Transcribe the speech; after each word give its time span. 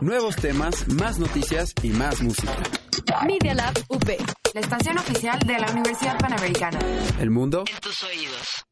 Nuevos 0.00 0.34
temas, 0.34 0.88
más 0.88 1.20
noticias 1.20 1.72
y 1.80 1.90
más 1.90 2.20
música. 2.20 2.52
Media 3.24 3.54
Lab 3.54 3.74
UP. 3.88 4.08
La 4.52 4.60
estación 4.60 4.98
oficial 4.98 5.38
de 5.38 5.56
la 5.56 5.70
Universidad 5.70 6.18
Panamericana. 6.18 6.80
El 7.20 7.30
mundo 7.30 7.62
en 7.72 7.80
tus 7.80 8.02
oídos. 8.02 8.64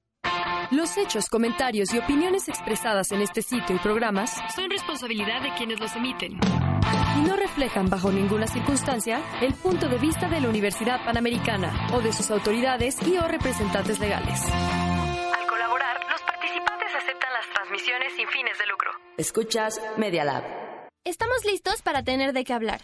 Los 0.73 0.97
hechos, 0.97 1.29
comentarios 1.29 1.95
y 1.95 1.99
opiniones 1.99 2.49
expresadas 2.49 3.13
en 3.13 3.21
este 3.21 3.41
sitio 3.41 3.77
y 3.77 3.79
programas 3.79 4.35
son 4.55 4.69
responsabilidad 4.69 5.43
de 5.43 5.55
quienes 5.55 5.79
los 5.79 5.95
emiten 5.95 6.33
y 6.33 7.21
no 7.21 7.37
reflejan 7.37 7.89
bajo 7.89 8.11
ninguna 8.11 8.49
circunstancia 8.49 9.23
el 9.41 9.55
punto 9.55 9.89
de 9.89 9.99
vista 9.99 10.29
de 10.29 10.41
la 10.41 10.49
Universidad 10.49 11.05
Panamericana 11.05 11.89
o 11.93 12.01
de 12.01 12.13
sus 12.13 12.33
autoridades 12.33 12.97
y 13.07 13.17
o 13.19 13.29
representantes 13.29 14.01
legales. 14.01 14.41
Al 14.51 15.47
colaborar, 15.47 16.01
los 16.11 16.21
participantes 16.23 16.89
aceptan 16.97 17.33
las 17.33 17.49
transmisiones 17.55 18.13
sin 18.17 18.27
fines 18.27 18.59
de 18.59 18.67
lucro. 18.67 18.91
Escuchas 19.17 19.81
Media 19.97 20.25
Lab. 20.25 20.62
Estamos 21.05 21.45
listos 21.45 21.83
para 21.83 22.05
tener 22.05 22.33
de 22.33 22.45
qué 22.45 22.53
hablar. 22.53 22.83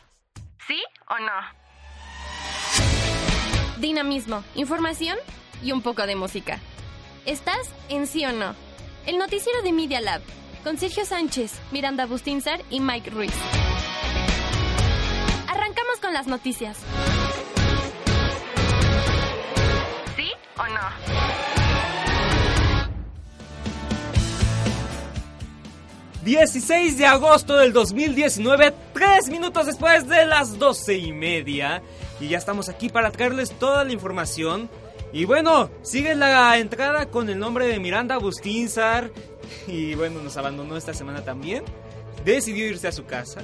¿Sí 0.67 0.83
o 1.09 1.19
no? 1.21 1.33
Dinamismo, 3.79 4.43
información 4.57 5.17
y 5.63 5.71
un 5.71 5.83
poco 5.83 6.05
de 6.05 6.17
música. 6.17 6.59
¿Estás 7.27 7.71
en 7.89 8.09
sí 8.09 8.25
o 8.25 8.33
no? 8.33 8.57
El 9.07 9.19
noticiero 9.19 9.63
de 9.63 9.73
Media 9.73 10.01
Lab, 10.01 10.21
con 10.65 10.79
Sergio 10.79 11.05
Sánchez, 11.05 11.61
Miranda 11.71 12.07
Bustinzar 12.07 12.61
y 12.71 12.81
Mike 12.81 13.11
Ruiz. 13.11 13.35
Arrancamos 15.47 16.01
con 16.01 16.13
las 16.13 16.27
noticias. 16.27 16.77
¿Sí 20.17 20.33
o 20.57 20.67
no? 20.67 21.48
...16 26.29 26.97
de 26.97 27.07
agosto 27.07 27.57
del 27.57 27.73
2019... 27.73 28.75
...tres 28.93 29.31
minutos 29.31 29.65
después 29.65 30.07
de 30.07 30.27
las 30.27 30.59
doce 30.59 30.99
y 30.99 31.11
media... 31.11 31.81
...y 32.21 32.29
ya 32.29 32.37
estamos 32.37 32.69
aquí 32.69 32.91
para 32.91 33.11
traerles 33.11 33.53
toda 33.59 33.83
la 33.83 33.93
información... 33.93 34.69
Y 35.11 35.25
bueno, 35.25 35.71
sigue 35.81 36.15
la 36.15 36.59
entrada 36.59 37.07
con 37.07 37.31
el 37.31 37.39
nombre 37.39 37.67
de 37.67 37.79
Miranda 37.81 38.19
Bustinzar. 38.19 39.11
Y 39.67 39.95
bueno, 39.95 40.21
nos 40.21 40.37
abandonó 40.37 40.77
esta 40.77 40.93
semana 40.93 41.25
también. 41.25 41.65
Decidió 42.27 42.67
irse 42.67 42.89
a 42.89 42.93
su 42.93 43.07
casa. 43.07 43.41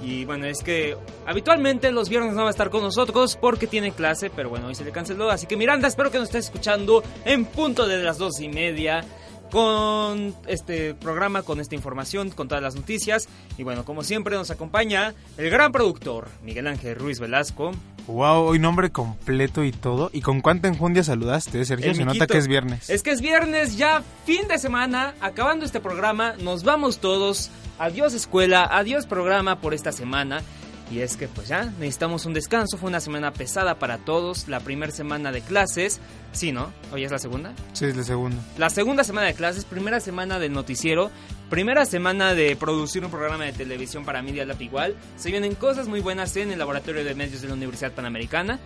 Y 0.00 0.24
bueno, 0.24 0.46
es 0.46 0.62
que 0.62 0.96
habitualmente 1.26 1.90
los 1.90 2.08
viernes 2.08 2.34
no 2.34 2.42
va 2.42 2.48
a 2.48 2.50
estar 2.50 2.70
con 2.70 2.82
nosotros 2.82 3.36
porque 3.40 3.66
tiene 3.66 3.90
clase, 3.90 4.30
pero 4.30 4.48
bueno, 4.48 4.68
hoy 4.68 4.76
se 4.76 4.84
le 4.84 4.92
canceló. 4.92 5.28
Así 5.28 5.48
que 5.48 5.56
Miranda, 5.56 5.88
espero 5.88 6.12
que 6.12 6.18
nos 6.18 6.28
estés 6.28 6.44
escuchando 6.44 7.02
en 7.24 7.44
punto 7.44 7.88
de 7.88 8.00
las 8.00 8.18
dos 8.18 8.40
y 8.40 8.48
media 8.48 9.04
con 9.50 10.34
este 10.46 10.94
programa, 10.94 11.42
con 11.42 11.60
esta 11.60 11.74
información, 11.74 12.30
con 12.30 12.48
todas 12.48 12.62
las 12.62 12.74
noticias. 12.74 13.28
Y 13.56 13.62
bueno, 13.62 13.84
como 13.84 14.02
siempre 14.02 14.36
nos 14.36 14.50
acompaña 14.50 15.14
el 15.36 15.50
gran 15.50 15.72
productor 15.72 16.28
Miguel 16.42 16.66
Ángel 16.66 16.96
Ruiz 16.96 17.20
Velasco. 17.20 17.72
Wow, 18.06 18.44
hoy 18.44 18.58
nombre 18.58 18.90
completo 18.90 19.64
y 19.64 19.72
todo. 19.72 20.10
¿Y 20.12 20.22
con 20.22 20.40
cuánta 20.40 20.68
enjundia 20.68 21.04
saludaste, 21.04 21.62
Sergio? 21.64 21.94
Se 21.94 22.04
nota 22.04 22.26
que 22.26 22.38
es 22.38 22.48
viernes. 22.48 22.88
Es 22.88 23.02
que 23.02 23.10
es 23.10 23.20
viernes, 23.20 23.76
ya 23.76 24.02
fin 24.24 24.48
de 24.48 24.58
semana, 24.58 25.14
acabando 25.20 25.66
este 25.66 25.80
programa, 25.80 26.34
nos 26.40 26.64
vamos 26.64 27.00
todos. 27.00 27.50
Adiós 27.78 28.14
escuela, 28.14 28.64
adiós 28.64 29.06
programa 29.06 29.60
por 29.60 29.74
esta 29.74 29.92
semana. 29.92 30.42
Y 30.90 31.00
es 31.00 31.16
que 31.16 31.28
pues 31.28 31.48
ya 31.48 31.64
necesitamos 31.78 32.24
un 32.24 32.32
descanso, 32.32 32.78
fue 32.78 32.88
una 32.88 33.00
semana 33.00 33.32
pesada 33.32 33.78
para 33.78 33.98
todos, 33.98 34.48
la 34.48 34.60
primera 34.60 34.90
semana 34.90 35.32
de 35.32 35.42
clases, 35.42 36.00
sí, 36.32 36.50
¿no? 36.50 36.72
¿Hoy 36.92 37.04
es 37.04 37.10
la 37.10 37.18
segunda? 37.18 37.52
Sí, 37.74 37.84
es 37.84 37.96
la 37.96 38.02
segunda. 38.02 38.38
La 38.56 38.70
segunda 38.70 39.04
semana 39.04 39.26
de 39.26 39.34
clases, 39.34 39.66
primera 39.66 40.00
semana 40.00 40.38
del 40.38 40.52
noticiero, 40.52 41.10
primera 41.50 41.84
semana 41.84 42.32
de 42.34 42.56
producir 42.56 43.04
un 43.04 43.10
programa 43.10 43.44
de 43.44 43.52
televisión 43.52 44.06
para 44.06 44.22
Media 44.22 44.46
Lab 44.46 44.62
igual, 44.62 44.96
se 45.16 45.30
vienen 45.30 45.54
cosas 45.54 45.88
muy 45.88 46.00
buenas 46.00 46.34
en 46.36 46.52
el 46.52 46.58
laboratorio 46.58 47.04
de 47.04 47.14
medios 47.14 47.42
de 47.42 47.48
la 47.48 47.54
Universidad 47.54 47.92
Panamericana. 47.92 48.58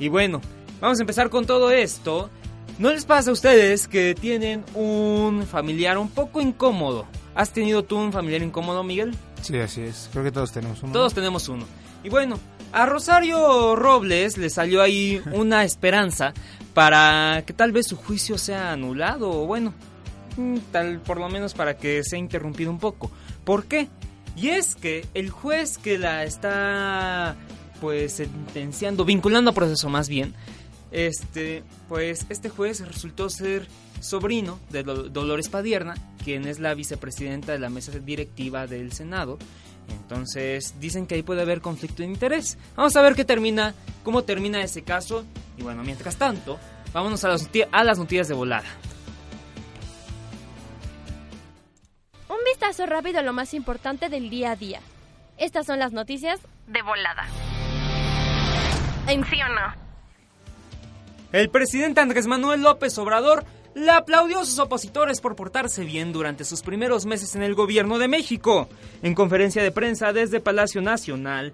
Y 0.00 0.08
bueno, 0.08 0.40
vamos 0.80 0.98
a 0.98 1.02
empezar 1.02 1.30
con 1.30 1.46
todo 1.46 1.70
esto. 1.70 2.28
¿No 2.78 2.90
les 2.92 3.04
pasa 3.04 3.30
a 3.30 3.32
ustedes 3.32 3.86
que 3.88 4.14
tienen 4.14 4.64
un 4.74 5.44
familiar 5.46 5.98
un 5.98 6.08
poco 6.08 6.40
incómodo? 6.40 7.06
¿Has 7.34 7.52
tenido 7.52 7.84
tú 7.84 7.96
un 7.96 8.12
familiar 8.12 8.42
incómodo, 8.42 8.82
Miguel? 8.82 9.16
Sí, 9.42 9.56
así 9.58 9.82
es. 9.82 10.08
Creo 10.12 10.24
que 10.24 10.32
todos 10.32 10.52
tenemos 10.52 10.82
uno. 10.82 10.92
Todos 10.92 11.14
tenemos 11.14 11.48
uno. 11.48 11.66
Y 12.02 12.08
bueno, 12.08 12.38
a 12.72 12.86
Rosario 12.86 13.76
Robles 13.76 14.36
le 14.38 14.50
salió 14.50 14.82
ahí 14.82 15.22
una 15.32 15.64
esperanza 15.64 16.32
para 16.74 17.42
que 17.46 17.52
tal 17.52 17.72
vez 17.72 17.88
su 17.88 17.96
juicio 17.96 18.38
sea 18.38 18.72
anulado 18.72 19.30
o 19.30 19.46
bueno, 19.46 19.74
mm, 20.36 20.58
tal 20.70 21.00
por 21.00 21.18
lo 21.18 21.28
menos 21.28 21.54
para 21.54 21.76
que 21.76 22.04
sea 22.04 22.18
interrumpido 22.18 22.70
un 22.70 22.78
poco. 22.78 23.10
¿Por 23.44 23.64
qué? 23.64 23.88
Y 24.36 24.50
es 24.50 24.76
que 24.76 25.06
el 25.14 25.30
juez 25.30 25.78
que 25.78 25.98
la 25.98 26.24
está 26.24 27.36
pues 27.80 28.14
sentenciando, 28.14 29.04
vinculando 29.04 29.50
a 29.50 29.54
proceso 29.54 29.88
más 29.88 30.08
bien, 30.08 30.34
este, 30.90 31.62
pues 31.88 32.26
este 32.28 32.48
juez 32.48 32.86
resultó 32.86 33.28
ser 33.28 33.66
sobrino 34.00 34.58
de 34.70 34.82
Dolores 34.82 35.48
Padierna, 35.48 35.94
quien 36.24 36.46
es 36.46 36.58
la 36.58 36.74
vicepresidenta 36.74 37.52
de 37.52 37.58
la 37.58 37.70
mesa 37.70 37.92
directiva 37.98 38.66
del 38.66 38.92
Senado. 38.92 39.38
Entonces 39.88 40.74
dicen 40.80 41.06
que 41.06 41.14
ahí 41.14 41.22
puede 41.22 41.42
haber 41.42 41.60
conflicto 41.60 42.02
de 42.02 42.08
interés. 42.08 42.58
Vamos 42.76 42.94
a 42.96 43.02
ver 43.02 43.14
qué 43.14 43.24
termina, 43.24 43.74
cómo 44.04 44.22
termina 44.22 44.62
ese 44.62 44.82
caso. 44.82 45.24
Y 45.56 45.62
bueno, 45.62 45.82
mientras 45.82 46.16
tanto, 46.16 46.58
vámonos 46.92 47.24
a 47.24 47.28
las, 47.28 47.48
a 47.72 47.84
las 47.84 47.98
noticias 47.98 48.28
de 48.28 48.34
volada. 48.34 48.68
Un 52.28 52.44
vistazo 52.44 52.86
rápido 52.86 53.18
a 53.18 53.22
lo 53.22 53.32
más 53.32 53.54
importante 53.54 54.08
del 54.08 54.28
día 54.30 54.52
a 54.52 54.56
día. 54.56 54.80
Estas 55.38 55.66
son 55.66 55.78
las 55.78 55.92
noticias 55.92 56.40
de 56.66 56.82
volada. 56.82 57.26
¿En 59.06 59.24
sí 59.24 59.40
o 59.40 59.48
no? 59.48 59.87
El 61.30 61.50
presidente 61.50 62.00
Andrés 62.00 62.26
Manuel 62.26 62.62
López 62.62 62.96
Obrador 62.96 63.44
le 63.74 63.90
aplaudió 63.90 64.40
a 64.40 64.44
sus 64.46 64.58
opositores 64.58 65.20
por 65.20 65.36
portarse 65.36 65.84
bien 65.84 66.10
durante 66.10 66.44
sus 66.44 66.62
primeros 66.62 67.04
meses 67.04 67.36
en 67.36 67.42
el 67.42 67.54
gobierno 67.54 67.98
de 67.98 68.08
México. 68.08 68.66
En 69.02 69.14
conferencia 69.14 69.62
de 69.62 69.70
prensa 69.70 70.14
desde 70.14 70.40
Palacio 70.40 70.80
Nacional, 70.80 71.52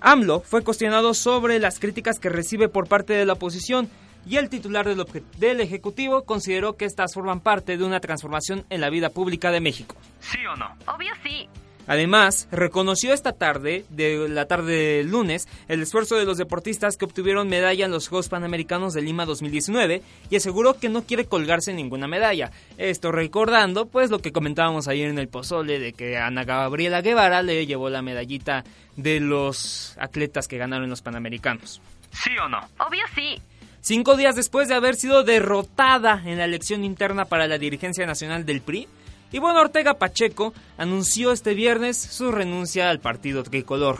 AMLO 0.00 0.40
fue 0.40 0.64
cuestionado 0.64 1.14
sobre 1.14 1.60
las 1.60 1.78
críticas 1.78 2.18
que 2.18 2.30
recibe 2.30 2.68
por 2.68 2.88
parte 2.88 3.12
de 3.12 3.24
la 3.24 3.34
oposición 3.34 3.88
y 4.26 4.38
el 4.38 4.48
titular 4.48 4.86
del, 4.86 5.06
del, 5.38 5.60
Ejecutivo 5.60 6.24
consideró 6.24 6.76
que 6.76 6.84
estas 6.84 7.14
forman 7.14 7.40
parte 7.40 7.76
de 7.76 7.84
una 7.84 8.00
transformación 8.00 8.66
en 8.70 8.80
la 8.80 8.90
vida 8.90 9.10
pública 9.10 9.52
de 9.52 9.60
México. 9.60 9.94
¿Sí 10.18 10.44
o 10.46 10.56
no? 10.56 10.76
Obvio 10.92 11.12
sí. 11.22 11.48
Además, 11.86 12.48
reconoció 12.50 13.12
esta 13.12 13.32
tarde, 13.32 13.84
de 13.90 14.28
la 14.28 14.46
tarde 14.46 14.96
del 14.96 15.10
lunes, 15.10 15.48
el 15.68 15.82
esfuerzo 15.82 16.16
de 16.16 16.24
los 16.24 16.38
deportistas 16.38 16.96
que 16.96 17.04
obtuvieron 17.04 17.48
medalla 17.48 17.84
en 17.84 17.90
los 17.90 18.08
Juegos 18.08 18.28
Panamericanos 18.28 18.94
de 18.94 19.02
Lima 19.02 19.24
2019 19.24 20.02
y 20.30 20.36
aseguró 20.36 20.78
que 20.78 20.88
no 20.88 21.02
quiere 21.02 21.26
colgarse 21.26 21.72
ninguna 21.72 22.08
medalla. 22.08 22.50
Esto 22.78 23.12
recordando, 23.12 23.86
pues, 23.86 24.10
lo 24.10 24.18
que 24.18 24.32
comentábamos 24.32 24.88
ayer 24.88 25.08
en 25.08 25.18
el 25.18 25.28
pozole 25.28 25.78
de 25.78 25.92
que 25.92 26.16
Ana 26.16 26.44
Gabriela 26.44 27.02
Guevara 27.02 27.42
le 27.42 27.66
llevó 27.66 27.88
la 27.88 28.02
medallita 28.02 28.64
de 28.96 29.20
los 29.20 29.96
atletas 29.98 30.48
que 30.48 30.58
ganaron 30.58 30.90
los 30.90 31.02
Panamericanos. 31.02 31.80
¿Sí 32.12 32.30
o 32.42 32.48
no? 32.48 32.58
Obvio 32.78 33.04
sí. 33.14 33.40
Cinco 33.80 34.16
días 34.16 34.34
después 34.34 34.66
de 34.66 34.74
haber 34.74 34.96
sido 34.96 35.22
derrotada 35.22 36.22
en 36.24 36.38
la 36.38 36.44
elección 36.44 36.82
interna 36.82 37.26
para 37.26 37.46
la 37.46 37.58
dirigencia 37.58 38.04
nacional 38.04 38.44
del 38.44 38.60
PRI, 38.60 38.88
y 39.32 39.38
bueno, 39.38 39.60
Ortega 39.60 39.94
Pacheco 39.94 40.54
anunció 40.78 41.32
este 41.32 41.54
viernes 41.54 41.96
su 41.96 42.30
renuncia 42.30 42.90
al 42.90 43.00
partido 43.00 43.42
tricolor. 43.42 43.98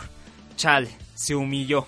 Chale, 0.56 0.90
se 1.14 1.34
humilló. 1.34 1.86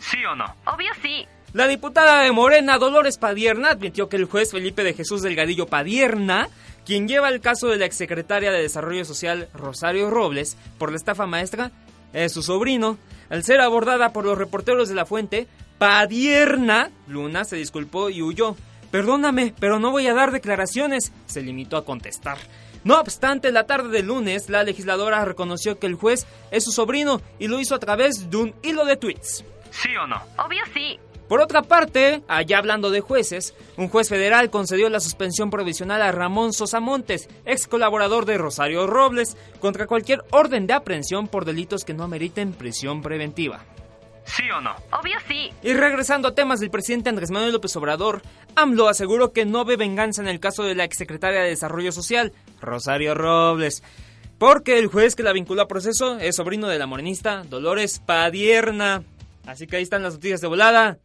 ¿Sí 0.00 0.24
o 0.24 0.34
no? 0.34 0.44
Obvio 0.66 0.90
sí. 1.02 1.26
La 1.52 1.68
diputada 1.68 2.22
de 2.22 2.32
Morena, 2.32 2.78
Dolores 2.78 3.16
Padierna, 3.16 3.70
admitió 3.70 4.08
que 4.08 4.16
el 4.16 4.24
juez 4.24 4.50
Felipe 4.50 4.82
de 4.82 4.92
Jesús 4.92 5.22
Delgadillo 5.22 5.66
Padierna, 5.66 6.48
quien 6.84 7.06
lleva 7.06 7.28
el 7.28 7.40
caso 7.40 7.68
de 7.68 7.76
la 7.76 7.86
exsecretaria 7.86 8.50
de 8.50 8.60
Desarrollo 8.60 9.04
Social 9.04 9.48
Rosario 9.54 10.10
Robles 10.10 10.56
por 10.78 10.90
la 10.90 10.96
estafa 10.96 11.26
maestra, 11.26 11.70
es 12.12 12.32
su 12.32 12.42
sobrino. 12.42 12.98
Al 13.30 13.44
ser 13.44 13.60
abordada 13.60 14.12
por 14.12 14.24
los 14.24 14.36
reporteros 14.36 14.88
de 14.88 14.96
la 14.96 15.06
fuente, 15.06 15.46
Padierna 15.78 16.90
Luna 17.06 17.44
se 17.44 17.56
disculpó 17.56 18.10
y 18.10 18.20
huyó. 18.20 18.56
Perdóname, 18.90 19.54
pero 19.58 19.78
no 19.78 19.90
voy 19.90 20.06
a 20.08 20.14
dar 20.14 20.32
declaraciones, 20.32 21.12
se 21.26 21.42
limitó 21.42 21.76
a 21.76 21.84
contestar. 21.84 22.38
No 22.84 23.00
obstante, 23.00 23.50
la 23.50 23.66
tarde 23.66 23.88
del 23.88 24.06
lunes, 24.06 24.50
la 24.50 24.62
legisladora 24.62 25.24
reconoció 25.24 25.78
que 25.78 25.86
el 25.86 25.94
juez 25.94 26.26
es 26.50 26.64
su 26.64 26.70
sobrino 26.70 27.20
y 27.38 27.48
lo 27.48 27.58
hizo 27.58 27.74
a 27.74 27.78
través 27.78 28.30
de 28.30 28.36
un 28.36 28.54
hilo 28.62 28.84
de 28.84 28.96
tweets. 28.96 29.44
¿Sí 29.70 29.96
o 29.96 30.06
no? 30.06 30.16
Obvio 30.36 30.62
sí. 30.72 30.98
Por 31.28 31.40
otra 31.40 31.62
parte, 31.62 32.22
allá 32.28 32.58
hablando 32.58 32.90
de 32.90 33.00
jueces, 33.00 33.54
un 33.78 33.88
juez 33.88 34.10
federal 34.10 34.50
concedió 34.50 34.90
la 34.90 35.00
suspensión 35.00 35.48
provisional 35.48 36.02
a 36.02 36.12
Ramón 36.12 36.52
Sosa 36.52 36.80
Montes, 36.80 37.30
ex 37.46 37.66
colaborador 37.66 38.26
de 38.26 38.36
Rosario 38.36 38.86
Robles, 38.86 39.38
contra 39.58 39.86
cualquier 39.86 40.22
orden 40.30 40.66
de 40.66 40.74
aprehensión 40.74 41.26
por 41.26 41.46
delitos 41.46 41.84
que 41.84 41.94
no 41.94 42.06
meriten 42.06 42.52
prisión 42.52 43.00
preventiva. 43.00 43.64
¿Sí 44.24 44.50
o 44.50 44.60
no? 44.60 44.74
Obvio 44.90 45.16
sí. 45.28 45.52
Y 45.62 45.74
regresando 45.74 46.28
a 46.28 46.34
temas 46.34 46.60
del 46.60 46.70
presidente 46.70 47.10
Andrés 47.10 47.30
Manuel 47.30 47.52
López 47.52 47.76
Obrador, 47.76 48.22
AMLO 48.56 48.88
aseguró 48.88 49.32
que 49.32 49.44
no 49.44 49.64
ve 49.64 49.76
venganza 49.76 50.22
en 50.22 50.28
el 50.28 50.40
caso 50.40 50.62
de 50.62 50.74
la 50.74 50.84
exsecretaria 50.84 51.40
de 51.40 51.50
Desarrollo 51.50 51.92
Social, 51.92 52.32
Rosario 52.60 53.14
Robles. 53.14 53.82
Porque 54.38 54.78
el 54.78 54.88
juez 54.88 55.14
que 55.14 55.22
la 55.22 55.32
vinculó 55.32 55.62
a 55.62 55.68
proceso 55.68 56.18
es 56.18 56.36
sobrino 56.36 56.68
de 56.68 56.78
la 56.78 56.86
morenista 56.86 57.44
Dolores 57.44 58.00
Padierna. 58.00 59.02
Así 59.46 59.66
que 59.66 59.76
ahí 59.76 59.82
están 59.82 60.02
las 60.02 60.14
noticias 60.14 60.40
de 60.40 60.48
volada. 60.48 60.98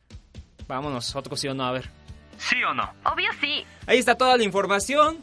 Vámonos, 0.67 1.15
otro 1.15 1.35
sí 1.35 1.47
o 1.47 1.53
no, 1.53 1.65
a 1.65 1.71
ver. 1.71 1.89
¿Sí 2.37 2.63
o 2.63 2.73
no? 2.73 2.89
Obvio 3.03 3.29
sí. 3.41 3.65
Ahí 3.85 3.97
está 3.97 4.15
toda 4.15 4.37
la 4.37 4.43
información. 4.43 5.17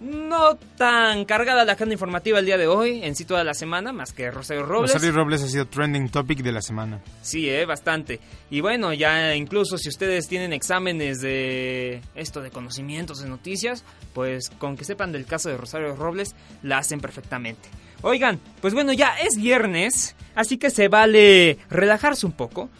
No 0.00 0.56
tan 0.78 1.26
cargada 1.26 1.66
la 1.66 1.72
agenda 1.72 1.92
informativa 1.92 2.38
el 2.38 2.46
día 2.46 2.56
de 2.56 2.66
hoy, 2.66 3.04
en 3.04 3.14
sí 3.14 3.26
toda 3.26 3.44
la 3.44 3.52
semana, 3.52 3.92
más 3.92 4.14
que 4.14 4.30
Rosario 4.30 4.64
Robles. 4.64 4.94
Rosario 4.94 5.14
Robles 5.14 5.42
ha 5.42 5.48
sido 5.48 5.66
trending 5.66 6.08
topic 6.08 6.38
de 6.38 6.52
la 6.52 6.62
semana. 6.62 7.00
Sí, 7.20 7.50
eh, 7.50 7.66
bastante. 7.66 8.18
Y 8.48 8.62
bueno, 8.62 8.94
ya 8.94 9.34
incluso 9.34 9.76
si 9.76 9.90
ustedes 9.90 10.26
tienen 10.26 10.54
exámenes 10.54 11.20
de 11.20 12.00
esto 12.14 12.40
de 12.40 12.50
conocimientos 12.50 13.20
de 13.20 13.28
noticias, 13.28 13.84
pues 14.14 14.48
con 14.58 14.78
que 14.78 14.84
sepan 14.84 15.12
del 15.12 15.26
caso 15.26 15.50
de 15.50 15.58
Rosario 15.58 15.94
Robles, 15.94 16.34
la 16.62 16.78
hacen 16.78 17.00
perfectamente. 17.00 17.68
Oigan, 18.00 18.40
pues 18.62 18.72
bueno, 18.72 18.94
ya 18.94 19.14
es 19.18 19.36
viernes, 19.36 20.16
así 20.34 20.56
que 20.56 20.70
se 20.70 20.88
vale 20.88 21.58
relajarse 21.68 22.24
un 22.24 22.32
poco. 22.32 22.70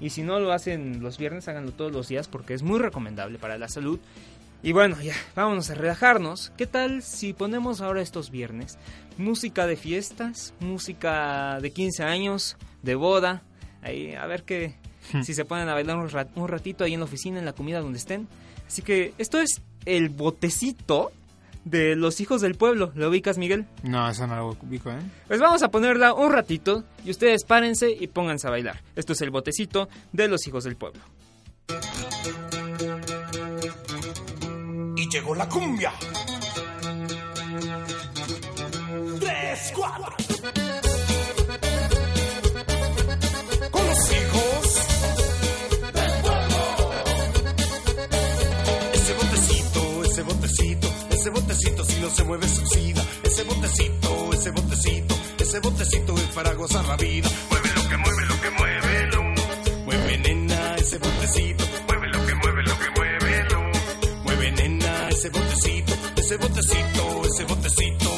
Y 0.00 0.10
si 0.10 0.22
no 0.22 0.38
lo 0.38 0.52
hacen 0.52 1.02
los 1.02 1.16
viernes, 1.16 1.48
háganlo 1.48 1.72
todos 1.72 1.92
los 1.92 2.08
días 2.08 2.28
porque 2.28 2.52
es 2.52 2.62
muy 2.62 2.78
recomendable 2.78 3.38
para 3.38 3.56
la 3.56 3.68
salud. 3.68 3.98
Y 4.62 4.72
bueno, 4.72 5.00
ya, 5.00 5.14
vámonos 5.36 5.70
a 5.70 5.74
relajarnos. 5.74 6.52
¿Qué 6.56 6.66
tal 6.66 7.02
si 7.02 7.32
ponemos 7.32 7.80
ahora 7.80 8.02
estos 8.02 8.30
viernes 8.30 8.78
música 9.16 9.66
de 9.66 9.76
fiestas, 9.76 10.54
música 10.60 11.58
de 11.60 11.70
15 11.70 12.02
años, 12.04 12.56
de 12.82 12.94
boda? 12.94 13.42
Ahí, 13.82 14.14
a 14.14 14.26
ver 14.26 14.42
qué, 14.42 14.76
hmm. 15.12 15.22
si 15.22 15.34
se 15.34 15.44
ponen 15.44 15.68
a 15.68 15.74
bailar 15.74 15.96
un, 15.96 16.10
un 16.34 16.48
ratito 16.48 16.84
ahí 16.84 16.94
en 16.94 17.00
la 17.00 17.06
oficina, 17.06 17.38
en 17.38 17.44
la 17.44 17.52
comida 17.52 17.80
donde 17.80 17.98
estén. 17.98 18.28
Así 18.66 18.82
que 18.82 19.14
esto 19.18 19.40
es 19.40 19.62
el 19.84 20.08
botecito 20.08 21.12
de 21.64 21.96
Los 21.96 22.20
Hijos 22.20 22.40
del 22.40 22.54
Pueblo. 22.54 22.92
¿Lo 22.94 23.08
ubicas, 23.08 23.38
Miguel? 23.38 23.66
No, 23.82 24.08
eso 24.08 24.26
no 24.26 24.36
lo 24.36 24.56
ubico, 24.62 24.90
¿eh? 24.90 24.98
Pues 25.28 25.40
vamos 25.40 25.62
a 25.62 25.70
ponerla 25.70 26.14
un 26.14 26.32
ratito 26.32 26.84
y 27.04 27.10
ustedes 27.10 27.44
párense 27.44 27.90
y 27.90 28.08
pónganse 28.08 28.48
a 28.48 28.50
bailar. 28.50 28.82
Esto 28.96 29.12
es 29.12 29.20
el 29.20 29.30
botecito 29.30 29.88
de 30.12 30.28
Los 30.28 30.46
Hijos 30.46 30.64
del 30.64 30.76
Pueblo. 30.76 31.00
Llegó 35.10 35.34
la 35.34 35.48
cumbia. 35.48 35.92
Tres, 39.20 39.72
cuatro. 39.74 40.14
Con 43.70 43.86
los 43.86 44.12
hijos 44.12 44.74
del 45.92 46.12
pueblo. 46.22 46.56
Ese 48.92 49.14
botecito, 49.14 50.04
ese 50.04 50.22
botecito, 50.22 50.88
ese 51.10 51.30
botecito 51.30 51.84
si 51.84 52.00
no 52.00 52.10
se 52.10 52.24
mueve 52.24 52.48
suicida. 52.48 53.04
Ese 53.22 53.42
botecito, 53.44 54.32
ese 54.32 54.50
botecito, 54.50 55.14
ese 55.38 55.60
botecito 55.60 56.14
es 56.16 56.34
para 56.34 56.52
gozar 56.54 56.84
la 56.86 56.96
vida. 56.96 57.28
Mueve 57.50 57.68
lo 57.74 57.88
que 57.88 57.96
mueve, 57.96 58.26
lo 58.26 58.40
que 58.40 58.50
mueve, 58.50 59.06
lo. 59.06 59.22
Mueve 59.84 60.18
nena, 60.18 60.76
ese 60.76 60.98
botecito 60.98 61.64
ese 65.18 65.30
botecito, 65.30 65.92
ese 66.16 66.36
botecito, 66.36 67.22
ese 67.24 67.44
botecito. 67.44 68.10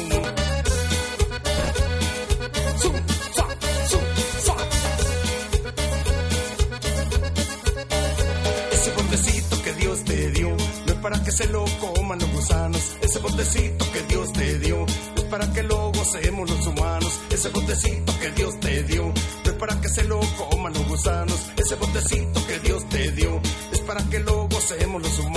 Ese 8.71 8.91
botecito 8.91 9.63
que 9.63 9.73
Dios 9.73 10.03
te 10.03 10.29
dio, 10.29 10.49
no 10.49 10.93
es 10.93 10.99
para 11.01 11.23
que 11.23 11.31
se 11.31 11.47
lo 11.47 11.65
coman 11.79 12.19
los 12.19 12.31
gusanos. 12.33 12.97
Ese 13.01 13.17
botecito 13.17 13.91
que 13.91 14.01
Dios 14.03 14.33
te 14.33 14.59
dio, 14.59 14.85
es 15.15 15.23
para 15.23 15.51
que 15.53 15.63
lo 15.63 15.91
gocemos 15.91 16.51
los 16.51 16.67
humanos. 16.67 17.19
Ese 17.31 17.49
botecito 17.49 18.19
que 18.19 18.29
Dios 18.29 18.59
te 18.59 18.83
dio, 18.83 19.05
no 19.05 19.51
es 19.51 19.57
para 19.57 19.81
que 19.81 19.89
se 19.89 20.03
lo 20.03 20.19
coman 20.19 20.73
los 20.73 20.87
gusanos. 20.87 21.49
Ese 21.57 21.75
botecito 21.77 22.45
que 22.45 22.59
Dios 22.59 22.87
te 22.89 23.11
dio, 23.13 23.41
es 23.71 23.79
para 23.79 24.03
que 24.07 24.19
lo 24.19 24.47
gocemos 24.47 25.01
los 25.01 25.17
humanos 25.17 25.31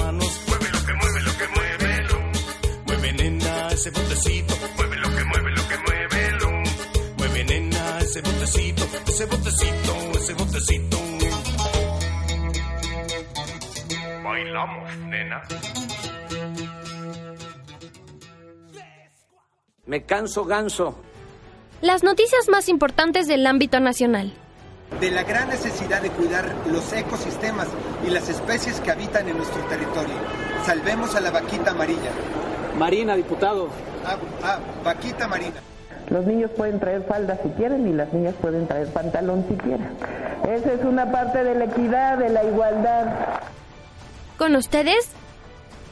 ese 3.75 3.91
botecito, 3.91 4.55
mueve 4.77 4.97
lo 4.97 5.09
que 5.15 5.25
mueve, 5.25 5.51
lo 5.51 5.69
que 5.69 5.79
mueve, 5.79 6.31
lo. 6.41 6.51
Mueve 7.19 7.45
nena 7.45 7.99
ese 7.99 8.21
botecito, 8.23 8.85
ese 9.07 9.27
botecito, 9.27 9.95
ese 10.15 10.35
botecito. 10.35 10.97
Bailamos, 14.23 14.97
nena. 15.09 15.43
Me 19.87 20.05
canso 20.05 20.45
ganso. 20.45 20.99
Las 21.83 22.03
noticias 22.03 22.49
más 22.49 22.71
importantes 22.71 23.27
del 23.27 23.47
ámbito 23.47 23.81
nacional. 23.81 24.33
De 25.01 25.11
la 25.11 25.25
gran 25.25 25.49
necesidad 25.49 26.01
de 26.01 26.09
cuidar 26.11 26.55
los 26.69 26.91
ecosistemas 26.93 27.69
y 28.07 28.11
las 28.11 28.29
especies 28.31 28.81
que 28.81 28.91
habitan 28.91 29.29
en 29.29 29.37
nuestro 29.37 29.61
territorio. 29.65 30.15
Salvemos 30.65 31.15
a 31.15 31.21
la 31.21 31.31
vaquita 31.31 31.73
amarilla. 31.73 32.13
Marina, 32.79 33.17
diputado. 33.17 33.69
Ah, 34.05 34.17
ah, 34.43 34.59
vaquita 34.85 35.29
Marina. 35.29 35.61
Los 36.11 36.27
niños 36.27 36.51
pueden 36.57 36.81
traer 36.81 37.05
falda 37.05 37.39
si 37.43 37.49
quieren 37.51 37.87
y 37.89 37.93
las 37.93 38.13
niñas 38.13 38.35
pueden 38.41 38.67
traer 38.67 38.89
pantalón 38.89 39.47
si 39.49 39.57
quieren. 39.57 39.89
Esa 40.49 40.73
es 40.73 40.85
una 40.85 41.11
parte 41.11 41.43
de 41.43 41.55
la 41.55 41.65
equidad, 41.65 42.19
de 42.19 42.29
la 42.29 42.45
igualdad. 42.45 43.41
Con 44.37 44.55
ustedes, 44.57 45.11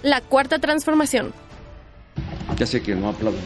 la 0.03 0.21
cuarta 0.21 0.59
transformación. 0.59 1.33
Ya 2.57 2.67
sé 2.67 2.83
que 2.83 2.95
no 2.95 3.09
aplauden 3.09 3.41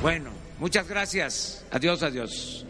Bueno, 0.00 0.30
muchas 0.58 0.88
gracias. 0.88 1.66
Adiós, 1.70 2.02
adiós. 2.02 2.66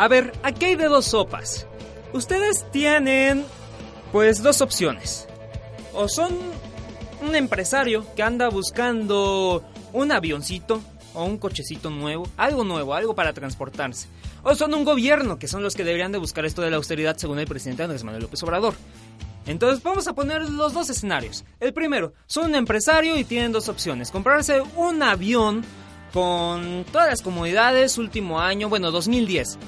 A 0.00 0.08
ver, 0.08 0.32
aquí 0.42 0.64
hay 0.64 0.76
de 0.76 0.86
dos 0.86 1.04
sopas. 1.04 1.66
Ustedes 2.14 2.64
tienen, 2.72 3.44
pues, 4.12 4.42
dos 4.42 4.62
opciones. 4.62 5.28
O 5.92 6.08
son 6.08 6.32
un 7.20 7.34
empresario 7.36 8.06
que 8.16 8.22
anda 8.22 8.48
buscando 8.48 9.62
un 9.92 10.10
avioncito 10.10 10.80
o 11.12 11.24
un 11.24 11.36
cochecito 11.36 11.90
nuevo, 11.90 12.26
algo 12.38 12.64
nuevo, 12.64 12.94
algo 12.94 13.14
para 13.14 13.34
transportarse. 13.34 14.08
O 14.42 14.54
son 14.54 14.72
un 14.72 14.86
gobierno, 14.86 15.38
que 15.38 15.48
son 15.48 15.62
los 15.62 15.74
que 15.74 15.84
deberían 15.84 16.12
de 16.12 16.18
buscar 16.18 16.46
esto 16.46 16.62
de 16.62 16.70
la 16.70 16.78
austeridad 16.78 17.18
según 17.18 17.38
el 17.38 17.46
presidente 17.46 17.82
Andrés 17.82 18.02
Manuel 18.02 18.22
López 18.22 18.42
Obrador. 18.42 18.72
Entonces 19.44 19.82
vamos 19.82 20.08
a 20.08 20.14
poner 20.14 20.48
los 20.48 20.72
dos 20.72 20.88
escenarios. 20.88 21.44
El 21.60 21.74
primero, 21.74 22.14
son 22.24 22.46
un 22.46 22.54
empresario 22.54 23.18
y 23.18 23.24
tienen 23.24 23.52
dos 23.52 23.68
opciones. 23.68 24.10
Comprarse 24.10 24.62
un 24.76 25.02
avión 25.02 25.62
con 26.14 26.86
todas 26.90 27.10
las 27.10 27.20
comodidades, 27.20 27.98
último 27.98 28.40
año, 28.40 28.70
bueno, 28.70 28.90
2010 28.90 29.58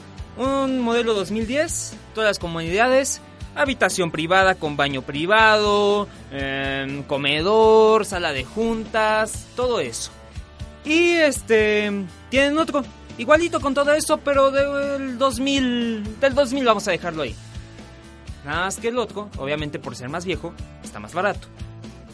un 0.43 0.81
modelo 0.81 1.15
2010, 1.15 1.95
todas 2.15 2.31
las 2.31 2.39
comunidades, 2.39 3.21
habitación 3.55 4.11
privada 4.11 4.55
con 4.55 4.77
baño 4.77 5.03
privado, 5.03 6.09
em, 6.31 7.03
comedor, 7.05 8.05
sala 8.05 8.33
de 8.33 8.45
juntas, 8.45 9.47
todo 9.55 9.81
eso. 9.81 10.11
Y 10.85 11.13
este, 11.13 11.91
tienen 12.29 12.59
otro, 12.59 12.85
igualito 13.19 13.61
con 13.61 13.75
todo 13.75 13.93
eso, 13.95 14.19
pero 14.19 14.51
del 14.51 15.17
2000, 15.19 16.19
del 16.21 16.35
2000 16.35 16.65
vamos 16.65 16.89
a 16.89 16.91
dejarlo 16.91 17.23
ahí. 17.23 17.35
Nada 18.45 18.65
más 18.65 18.77
que 18.79 18.89
el 18.89 18.99
otro, 18.99 19.31
obviamente 19.39 19.79
por 19.79 19.95
ser 19.95 20.09
más 20.09 20.25
viejo, 20.25 20.53
está 20.83 20.99
más 20.99 21.15
barato. 21.15 21.47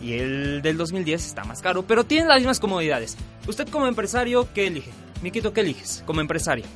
Y 0.03 0.13
el 0.13 0.63
del 0.63 0.77
2010 0.77 1.27
está 1.27 1.45
más 1.45 1.63
caro, 1.63 1.83
pero 1.85 2.05
tiene 2.05 2.29
las 2.29 2.39
mismas 2.39 2.61
comodidades. 2.61 3.17
Usted 3.47 3.67
como 3.69 3.87
empresario, 3.87 4.47
¿qué 4.55 4.67
elige? 4.67 4.91
Miquito, 5.23 5.53
¿qué 5.53 5.63
eliges 5.63 6.05
como 6.07 6.21
empresario? 6.21 6.67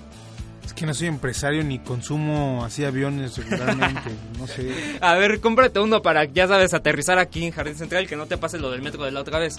Es 0.72 0.76
que 0.76 0.86
no 0.86 0.94
soy 0.94 1.08
empresario 1.08 1.62
ni 1.62 1.80
consumo 1.80 2.64
así 2.64 2.82
aviones 2.82 3.36
regularmente, 3.36 4.10
no 4.38 4.46
sé. 4.46 4.72
A 5.02 5.16
ver, 5.16 5.38
cómprate 5.38 5.78
uno 5.80 6.00
para, 6.00 6.24
ya 6.24 6.48
sabes, 6.48 6.72
aterrizar 6.72 7.18
aquí 7.18 7.44
en 7.44 7.52
Jardín 7.52 7.74
Central, 7.74 8.06
que 8.06 8.16
no 8.16 8.24
te 8.24 8.38
pase 8.38 8.58
lo 8.58 8.70
del 8.70 8.80
metro 8.80 9.04
de 9.04 9.10
la 9.10 9.20
otra 9.20 9.38
vez. 9.38 9.58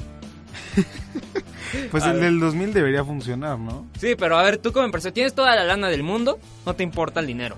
pues 1.92 2.04
el 2.06 2.20
del 2.20 2.40
2000 2.40 2.74
debería 2.74 3.06
funcionar, 3.06 3.60
¿no? 3.60 3.86
Sí, 4.00 4.16
pero 4.18 4.40
a 4.40 4.44
ver, 4.44 4.58
tú 4.58 4.72
como 4.74 4.86
empresario, 4.86 5.14
tienes 5.14 5.36
toda 5.36 5.56
la 5.56 5.64
lana 5.64 5.88
del 5.88 6.02
mundo, 6.02 6.40
no 6.66 6.74
te 6.74 6.82
importa 6.82 7.20
el 7.20 7.28
dinero. 7.28 7.58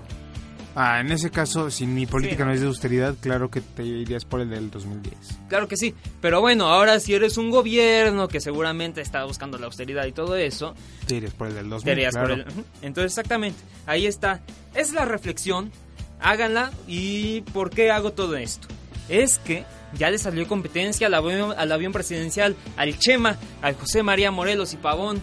Ah, 0.78 1.00
en 1.00 1.10
ese 1.10 1.30
caso, 1.30 1.70
si 1.70 1.86
mi 1.86 2.04
política 2.04 2.44
no 2.44 2.52
es 2.52 2.60
de 2.60 2.66
austeridad, 2.66 3.14
claro 3.18 3.50
que 3.50 3.62
te 3.62 3.82
irías 3.82 4.26
por 4.26 4.42
el 4.42 4.50
del 4.50 4.70
2010. 4.70 5.14
Claro 5.48 5.68
que 5.68 5.76
sí, 5.78 5.94
pero 6.20 6.42
bueno, 6.42 6.66
ahora 6.66 7.00
si 7.00 7.14
eres 7.14 7.38
un 7.38 7.48
gobierno 7.48 8.28
que 8.28 8.42
seguramente 8.42 9.00
está 9.00 9.24
buscando 9.24 9.56
la 9.56 9.64
austeridad 9.66 10.04
y 10.04 10.12
todo 10.12 10.36
eso... 10.36 10.74
Te 11.06 11.16
irías 11.16 11.32
por 11.32 11.48
el 11.48 11.54
del 11.54 11.70
2000, 11.70 11.94
te 11.94 12.10
por 12.10 12.30
el... 12.30 12.44
Entonces, 12.82 13.12
exactamente, 13.12 13.58
ahí 13.86 14.06
está. 14.06 14.42
Es 14.74 14.92
la 14.92 15.06
reflexión, 15.06 15.72
háganla 16.20 16.70
y 16.86 17.40
¿por 17.54 17.70
qué 17.70 17.90
hago 17.90 18.12
todo 18.12 18.36
esto? 18.36 18.68
Es 19.08 19.38
que 19.38 19.64
ya 19.94 20.10
le 20.10 20.18
salió 20.18 20.46
competencia 20.46 21.06
al 21.06 21.14
avión, 21.14 21.54
al 21.56 21.72
avión 21.72 21.92
presidencial, 21.92 22.54
al 22.76 22.98
Chema, 22.98 23.38
al 23.62 23.76
José 23.76 24.02
María 24.02 24.30
Morelos 24.30 24.74
y 24.74 24.76
Pavón. 24.76 25.22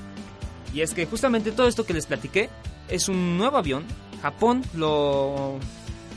Y 0.74 0.82
es 0.82 0.96
que 0.96 1.06
justamente 1.06 1.52
todo 1.52 1.68
esto 1.68 1.86
que 1.86 1.94
les 1.94 2.08
platiqué 2.08 2.50
es 2.90 3.08
un 3.08 3.38
nuevo 3.38 3.58
avión 3.58 3.86
Japón 4.24 4.64
lo 4.74 5.60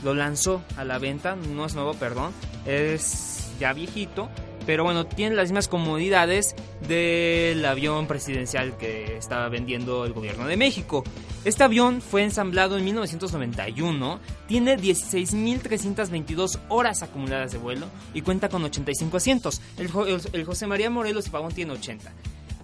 lo 0.03 0.13
lanzó 0.13 0.63
a 0.77 0.83
la 0.83 0.97
venta, 0.97 1.35
no 1.35 1.65
es 1.65 1.75
nuevo, 1.75 1.93
perdón, 1.93 2.31
es 2.65 3.51
ya 3.59 3.73
viejito, 3.73 4.29
pero 4.65 4.83
bueno, 4.83 5.05
tiene 5.05 5.35
las 5.35 5.49
mismas 5.49 5.67
comodidades 5.67 6.55
del 6.87 7.65
avión 7.65 8.07
presidencial 8.07 8.77
que 8.77 9.17
estaba 9.17 9.49
vendiendo 9.49 10.05
el 10.05 10.13
gobierno 10.13 10.47
de 10.47 10.57
México. 10.57 11.03
Este 11.45 11.63
avión 11.63 12.01
fue 12.01 12.23
ensamblado 12.23 12.77
en 12.77 12.85
1991, 12.85 14.19
tiene 14.47 14.77
16.322 14.77 16.59
horas 16.69 17.03
acumuladas 17.03 17.51
de 17.51 17.57
vuelo 17.57 17.87
y 18.13 18.21
cuenta 18.21 18.49
con 18.49 18.63
85 18.63 19.17
asientos. 19.17 19.61
El, 19.77 19.89
el 20.33 20.45
José 20.45 20.67
María 20.67 20.89
Morelos 20.89 21.27
y 21.27 21.29
Pavón 21.29 21.53
tiene 21.53 21.73
80. 21.73 22.11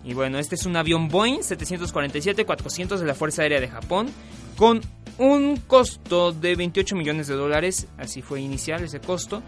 Y 0.06 0.14
bueno, 0.14 0.38
este 0.38 0.56
es 0.56 0.66
un 0.66 0.76
avión 0.76 1.08
Boeing 1.08 1.40
747-400 1.40 2.98
de 2.98 3.06
la 3.06 3.16
Fuerza 3.16 3.44
Aérea 3.44 3.62
de 3.62 3.70
Japón 3.70 4.10
con 4.58 4.82
un 5.18 5.58
costo 5.58 6.32
de 6.32 6.56
28 6.56 6.96
millones 6.96 7.28
de 7.28 7.36
dólares, 7.36 7.88
así 7.98 8.22
fue 8.22 8.42
inicial 8.42 8.84
ese 8.84 9.00
costo. 9.00 9.44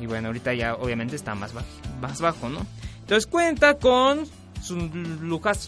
Y 0.00 0.06
bueno, 0.06 0.28
ahorita 0.28 0.54
ya 0.54 0.74
obviamente 0.74 1.16
está 1.16 1.34
más 1.34 1.52
bajo, 1.52 1.66
más 2.00 2.20
bajo 2.20 2.48
¿no? 2.48 2.66
Entonces 3.00 3.26
cuenta 3.26 3.74
con 3.74 4.24
sus 4.62 4.78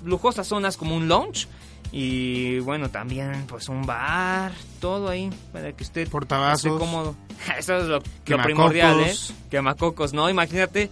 lujosas 0.05 0.47
zonas 0.47 0.77
como 0.77 0.97
un 0.97 1.09
lounge 1.09 1.49
y 1.91 2.59
bueno, 2.61 2.89
también 2.89 3.45
pues 3.47 3.69
un 3.69 3.85
bar, 3.85 4.53
todo 4.81 5.11
ahí 5.11 5.29
para 5.53 5.73
que 5.73 5.83
usted 5.83 6.09
esté 6.53 6.69
cómodo. 6.71 7.15
Eso 7.59 7.77
es 7.77 7.85
lo, 7.85 8.03
lo 8.27 8.43
primordial, 8.43 9.01
¿eh? 9.01 9.15
Quemacocos, 9.51 10.15
¿no? 10.15 10.31
Imagínate 10.31 10.91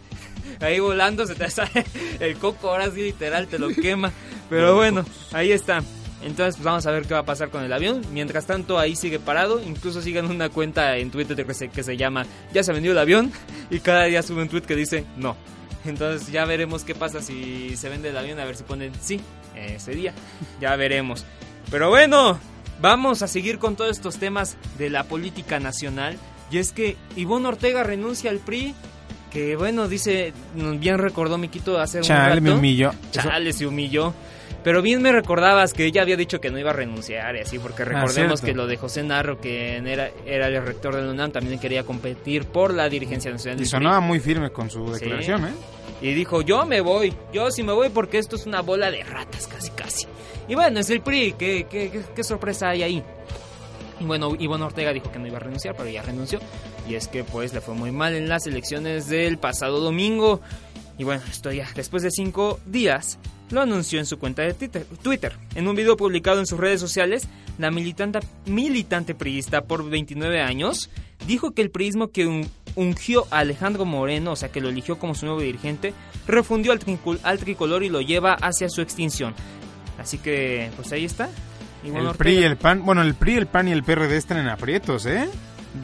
ahí 0.60 0.78
volando 0.78 1.26
se 1.26 1.34
te 1.34 1.48
sale 1.48 1.86
el 2.20 2.36
coco, 2.36 2.70
ahora 2.70 2.90
sí 2.90 3.02
literal 3.02 3.46
te 3.46 3.58
lo 3.58 3.68
quema. 3.68 4.12
Pero 4.50 4.74
bueno, 4.74 5.04
ahí 5.32 5.52
está. 5.52 5.82
Entonces, 6.22 6.56
pues 6.56 6.64
vamos 6.64 6.86
a 6.86 6.90
ver 6.90 7.06
qué 7.06 7.14
va 7.14 7.20
a 7.20 7.24
pasar 7.24 7.48
con 7.50 7.64
el 7.64 7.72
avión. 7.72 8.02
Mientras 8.12 8.46
tanto, 8.46 8.78
ahí 8.78 8.94
sigue 8.94 9.18
parado. 9.18 9.62
Incluso 9.62 10.02
siguen 10.02 10.26
una 10.26 10.48
cuenta 10.50 10.96
en 10.98 11.10
Twitter 11.10 11.46
que 11.46 11.54
se, 11.54 11.68
que 11.68 11.82
se 11.82 11.96
llama 11.96 12.26
Ya 12.52 12.62
se 12.62 12.72
vendió 12.72 12.92
el 12.92 12.98
avión. 12.98 13.32
Y 13.70 13.80
cada 13.80 14.04
día 14.04 14.22
sube 14.22 14.42
un 14.42 14.48
tweet 14.48 14.62
que 14.62 14.76
dice 14.76 15.04
no. 15.16 15.36
Entonces, 15.86 16.30
ya 16.30 16.44
veremos 16.44 16.84
qué 16.84 16.94
pasa 16.94 17.22
si 17.22 17.74
se 17.76 17.88
vende 17.88 18.10
el 18.10 18.18
avión. 18.18 18.38
A 18.38 18.44
ver 18.44 18.56
si 18.56 18.64
ponen 18.64 18.92
sí 19.00 19.20
ese 19.56 19.92
día. 19.92 20.12
Ya 20.60 20.76
veremos. 20.76 21.24
Pero 21.70 21.88
bueno, 21.88 22.38
vamos 22.80 23.22
a 23.22 23.28
seguir 23.28 23.58
con 23.58 23.76
todos 23.76 23.90
estos 23.90 24.18
temas 24.18 24.56
de 24.78 24.90
la 24.90 25.04
política 25.04 25.58
nacional. 25.58 26.18
Y 26.50 26.58
es 26.58 26.72
que 26.72 26.96
Ivonne 27.16 27.48
Ortega 27.48 27.82
renuncia 27.82 28.30
al 28.30 28.38
PRI. 28.40 28.74
Que 29.30 29.54
bueno, 29.54 29.86
dice, 29.86 30.32
bien 30.54 30.98
recordó 30.98 31.38
Miquito 31.38 31.78
hace 31.78 32.00
Chale, 32.00 32.22
un 32.24 32.28
rato. 32.30 32.40
me 32.42 32.52
humilló. 32.52 32.92
Chale, 33.12 33.52
se 33.52 33.64
humilló. 33.66 34.12
Pero 34.62 34.82
bien 34.82 35.00
me 35.00 35.12
recordabas 35.12 35.72
que 35.72 35.86
ella 35.86 36.02
había 36.02 36.16
dicho 36.16 36.40
que 36.40 36.50
no 36.50 36.58
iba 36.58 36.70
a 36.70 36.74
renunciar 36.74 37.34
y 37.36 37.40
así, 37.40 37.58
porque 37.58 37.82
ah, 37.82 37.86
recordemos 37.86 38.40
que 38.40 38.52
lo 38.52 38.66
de 38.66 38.76
José 38.76 39.02
Narro, 39.02 39.40
que 39.40 39.76
era, 39.78 40.10
era 40.26 40.48
el 40.48 40.64
rector 40.64 40.94
de 40.94 41.02
la 41.02 41.10
UNAM, 41.10 41.32
también 41.32 41.58
quería 41.58 41.84
competir 41.84 42.46
por 42.46 42.74
la 42.74 42.88
dirigencia 42.88 43.30
nacional. 43.30 43.60
Y 43.60 43.64
sonaba 43.64 44.00
muy 44.00 44.20
firme 44.20 44.50
con 44.50 44.70
su 44.70 44.84
declaración, 44.92 45.46
¿eh? 45.46 45.52
Y 46.02 46.14
dijo, 46.14 46.40
yo 46.40 46.64
me 46.64 46.80
voy, 46.80 47.14
yo 47.32 47.50
sí 47.50 47.62
me 47.62 47.72
voy 47.72 47.90
porque 47.90 48.18
esto 48.18 48.36
es 48.36 48.46
una 48.46 48.62
bola 48.62 48.90
de 48.90 49.02
ratas, 49.02 49.46
casi 49.46 49.70
casi. 49.70 50.06
Y 50.48 50.54
bueno, 50.54 50.80
es 50.80 50.88
el 50.90 51.02
PRI, 51.02 51.34
¿qué, 51.38 51.66
qué, 51.70 52.02
qué, 52.14 52.24
sorpresa 52.24 52.70
hay 52.70 52.82
ahí? 52.82 53.04
Y 54.00 54.04
bueno, 54.04 54.34
Ivonne 54.38 54.64
Ortega 54.64 54.92
dijo 54.92 55.12
que 55.12 55.18
no 55.18 55.26
iba 55.26 55.36
a 55.36 55.40
renunciar, 55.40 55.76
pero 55.76 55.90
ya 55.90 56.02
renunció. 56.02 56.40
Y 56.88 56.94
es 56.94 57.06
que 57.06 57.22
pues 57.22 57.52
le 57.52 57.60
fue 57.60 57.74
muy 57.74 57.92
mal 57.92 58.14
en 58.14 58.28
las 58.28 58.46
elecciones 58.46 59.08
del 59.08 59.38
pasado 59.38 59.78
domingo. 59.80 60.40
Y 60.96 61.04
bueno, 61.04 61.22
esto 61.30 61.52
ya, 61.52 61.68
después 61.74 62.02
de 62.02 62.10
cinco 62.10 62.58
días, 62.64 63.18
lo 63.50 63.60
anunció 63.60 63.98
en 63.98 64.06
su 64.06 64.18
cuenta 64.18 64.42
de 64.42 64.54
Twitter. 64.54 65.36
En 65.54 65.68
un 65.68 65.76
video 65.76 65.96
publicado 65.96 66.38
en 66.38 66.46
sus 66.46 66.58
redes 66.58 66.80
sociales, 66.80 67.28
la 67.58 67.70
militante, 67.70 68.20
militante 68.46 69.14
priista 69.14 69.62
por 69.62 69.88
29 69.88 70.40
años 70.40 70.90
dijo 71.26 71.52
que 71.52 71.62
el 71.62 71.70
priismo 71.70 72.08
que 72.08 72.46
ungió 72.74 73.26
a 73.30 73.40
Alejandro 73.40 73.84
Moreno, 73.84 74.32
o 74.32 74.36
sea 74.36 74.50
que 74.50 74.60
lo 74.60 74.68
eligió 74.68 74.98
como 74.98 75.14
su 75.14 75.26
nuevo 75.26 75.40
dirigente, 75.40 75.92
refundió 76.26 76.72
al, 76.72 76.80
al 77.22 77.38
tricolor 77.38 77.82
y 77.82 77.88
lo 77.88 78.00
lleva 78.00 78.34
hacia 78.34 78.68
su 78.68 78.80
extinción. 78.80 79.34
Así 79.98 80.18
que, 80.18 80.70
pues 80.76 80.92
ahí 80.92 81.04
está. 81.04 81.28
el 81.84 82.16
PRI 82.16 82.38
y 82.38 82.42
el 82.44 82.56
PAN, 82.56 82.84
bueno, 82.84 83.02
el 83.02 83.14
PRI, 83.14 83.34
el 83.34 83.46
PAN 83.46 83.68
y 83.68 83.72
el 83.72 83.82
PRD 83.82 84.16
están 84.16 84.38
en 84.38 84.48
aprietos, 84.48 85.04
¿eh? 85.06 85.28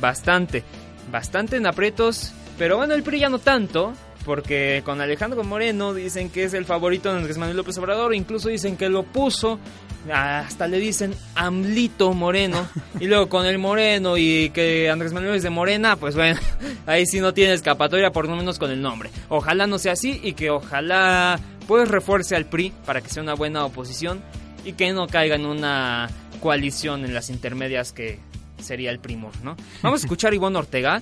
Bastante, 0.01 0.65
bastante 1.13 1.57
en 1.57 1.67
aprietos, 1.67 2.33
pero 2.59 2.79
bueno, 2.79 2.95
el 2.95 3.03
PRI 3.03 3.21
ya 3.21 3.29
no 3.29 3.39
tanto, 3.39 3.93
porque 4.27 4.83
con 4.85 5.01
Alejandro 5.01 5.45
Moreno 5.45 5.95
dicen 5.95 6.31
que 6.31 6.43
es 6.43 6.53
el 6.53 6.65
favorito 6.65 7.11
de 7.11 7.19
Andrés 7.19 7.39
Manuel 7.39 7.57
López 7.57 7.79
Obrador, 7.79 8.13
incluso 8.13 8.49
dicen 8.49 8.77
que 8.77 8.89
lo 8.89 9.05
puso, 9.05 9.61
hasta 10.13 10.67
le 10.67 10.81
dicen 10.81 11.15
Amlito 11.37 12.13
Moreno, 12.13 12.69
y 13.01 13.07
luego 13.07 13.29
con 13.29 13.47
el 13.47 13.59
Moreno 13.59 14.17
y 14.19 14.51
que 14.51 14.91
Andrés 14.91 15.13
Manuel 15.13 15.37
es 15.37 15.45
de 15.45 15.51
Morena, 15.51 15.95
pues 15.95 16.17
bueno, 16.17 16.41
ahí 16.87 17.07
sí 17.07 17.21
no 17.21 17.33
tiene 17.35 17.55
escapatoria, 17.55 18.11
por 18.11 18.29
lo 18.29 18.35
menos 18.35 18.59
con 18.59 18.73
el 18.73 18.83
nombre. 18.83 19.11
Ojalá 19.29 19.69
no 19.69 19.79
sea 19.79 19.93
así 19.93 20.21
y 20.21 20.33
que 20.33 20.51
ojalá 20.51 21.39
pues 21.69 21.89
refuerce 21.89 22.35
al 22.35 22.47
PRI 22.47 22.73
para 22.85 23.01
que 23.01 23.09
sea 23.09 23.23
una 23.23 23.35
buena 23.35 23.65
oposición 23.65 24.21
y 24.65 24.73
que 24.73 24.93
no 24.93 25.07
caiga 25.07 25.37
en 25.37 25.47
una 25.47 26.11
coalición 26.41 27.05
en 27.05 27.15
las 27.15 27.31
intermedias 27.31 27.93
que 27.93 28.19
sería 28.59 28.91
el 28.91 28.99
primor, 28.99 29.33
¿no? 29.45 29.57
Vamos 29.83 30.03
a 30.03 30.05
escuchar 30.05 30.33
a 30.33 30.35
Ivonne 30.35 30.59
Ortega 30.59 31.01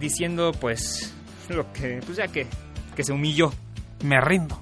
diciendo 0.00 0.50
pues 0.60 1.14
lo 1.48 1.72
que, 1.72 2.00
pues 2.04 2.16
ya 2.16 2.26
que 2.28 2.46
que 2.94 3.04
se 3.04 3.12
humilló. 3.12 3.52
Me 4.04 4.20
rindo. 4.20 4.58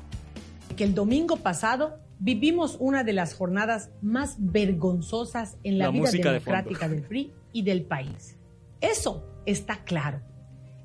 Que 0.76 0.84
el 0.84 0.94
domingo 0.94 1.36
pasado 1.36 1.98
vivimos 2.18 2.76
una 2.78 3.02
de 3.02 3.12
las 3.12 3.34
jornadas 3.34 3.90
más 4.00 4.36
vergonzosas 4.38 5.56
en 5.64 5.78
la, 5.78 5.90
vida 5.90 6.10
democrática 6.10 6.88
del 6.88 7.02
PRI 7.02 7.32
y 7.52 7.62
del 7.62 7.82
país. 7.82 8.36
Eso 8.80 9.24
está 9.44 9.84
claro. 9.84 10.20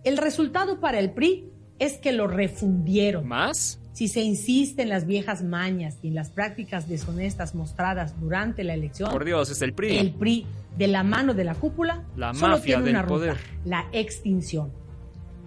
El 0.04 0.18
resultado 0.18 0.80
para 0.80 1.00
el 1.00 1.12
PRI 1.12 1.50
es 1.80 1.98
que 1.98 2.12
lo 2.12 2.28
refundieron. 2.28 3.28
¿Más? 3.28 3.80
Si 3.94 4.08
se 4.08 4.22
insiste 4.22 4.84
en 4.84 4.90
las 4.90 5.06
viejas 5.06 5.44
mañas 5.44 5.98
y 6.02 6.10
en 6.10 6.16
las 6.16 6.30
prácticas 6.30 6.88
deshonestas 6.88 7.56
mostradas 7.56 8.20
durante 8.20 8.64
la 8.64 8.74
elección. 8.74 9.12
Por 9.12 9.26
Dios, 9.26 9.50
es 9.50 9.62
el 9.62 9.74
PRI. 9.74 9.98
El 9.98 10.14
PRI, 10.14 10.46
de 10.78 10.88
la 10.88 11.04
mano 11.04 11.34
de 11.34 11.44
la 11.44 11.56
cúpula, 11.56 12.04
la 12.16 12.34
mafia 12.34 12.80
del 12.80 13.04
poder. 13.06 13.38
la 13.66 13.88
extinción. 13.92 14.72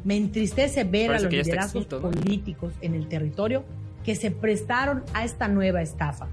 Me 0.05 0.17
entristece 0.17 0.85
ver 0.85 1.13
a 1.13 1.21
los 1.21 1.33
liderazgos 1.33 1.87
políticos 1.87 2.73
en 2.81 2.95
el 2.95 3.09
territorio 3.09 3.65
que 4.05 4.15
se 4.15 4.31
prestaron 4.31 5.05
a 5.13 5.25
esta 5.25 5.49
nueva 5.49 5.83
estafa. 5.83 6.29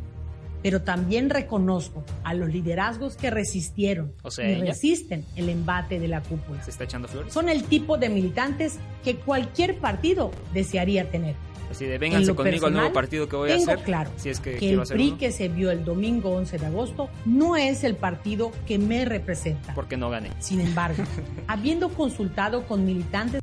Pero 0.64 0.82
también 0.82 1.30
reconozco 1.30 2.04
a 2.24 2.34
los 2.34 2.50
liderazgos 2.50 3.16
que 3.16 3.30
resistieron 3.30 4.14
y 4.38 4.56
resisten 4.56 5.24
el 5.36 5.50
embate 5.50 6.00
de 6.00 6.08
la 6.08 6.22
cúpula. 6.22 6.64
¿Se 6.64 6.72
está 6.72 6.86
echando 6.86 7.08
flores? 7.08 7.32
Son 7.32 7.48
el 7.48 7.64
tipo 7.64 7.98
de 7.98 8.10
militantes 8.10 8.80
que 9.04 9.18
cualquier 9.18 9.78
partido 9.78 10.32
desearía 10.54 11.10
tener. 11.12 11.36
Así 11.70 11.86
de 11.86 11.98
vénganse 11.98 12.34
conmigo 12.34 12.68
al 12.68 12.74
nuevo 12.74 12.94
partido 12.94 13.28
que 13.28 13.36
voy 13.36 13.52
a 13.52 13.56
hacer. 13.56 13.80
claro 13.80 14.10
si 14.16 14.30
es 14.30 14.40
que, 14.40 14.56
que 14.56 14.72
el 14.72 14.82
PRI 14.82 15.12
que 15.12 15.32
se 15.32 15.50
vio 15.50 15.70
el 15.70 15.84
domingo 15.84 16.32
11 16.32 16.58
de 16.58 16.66
agosto 16.66 17.10
no 17.26 17.58
es 17.58 17.84
el 17.84 17.96
partido 17.96 18.52
que 18.66 18.80
me 18.80 19.06
representa. 19.06 19.74
Porque 19.76 19.98
no 19.98 20.10
gané. 20.10 20.32
Sin 20.40 20.62
embargo, 20.62 21.04
habiendo 21.48 21.90
consultado 21.90 22.66
con 22.66 22.86
militantes 22.86 23.42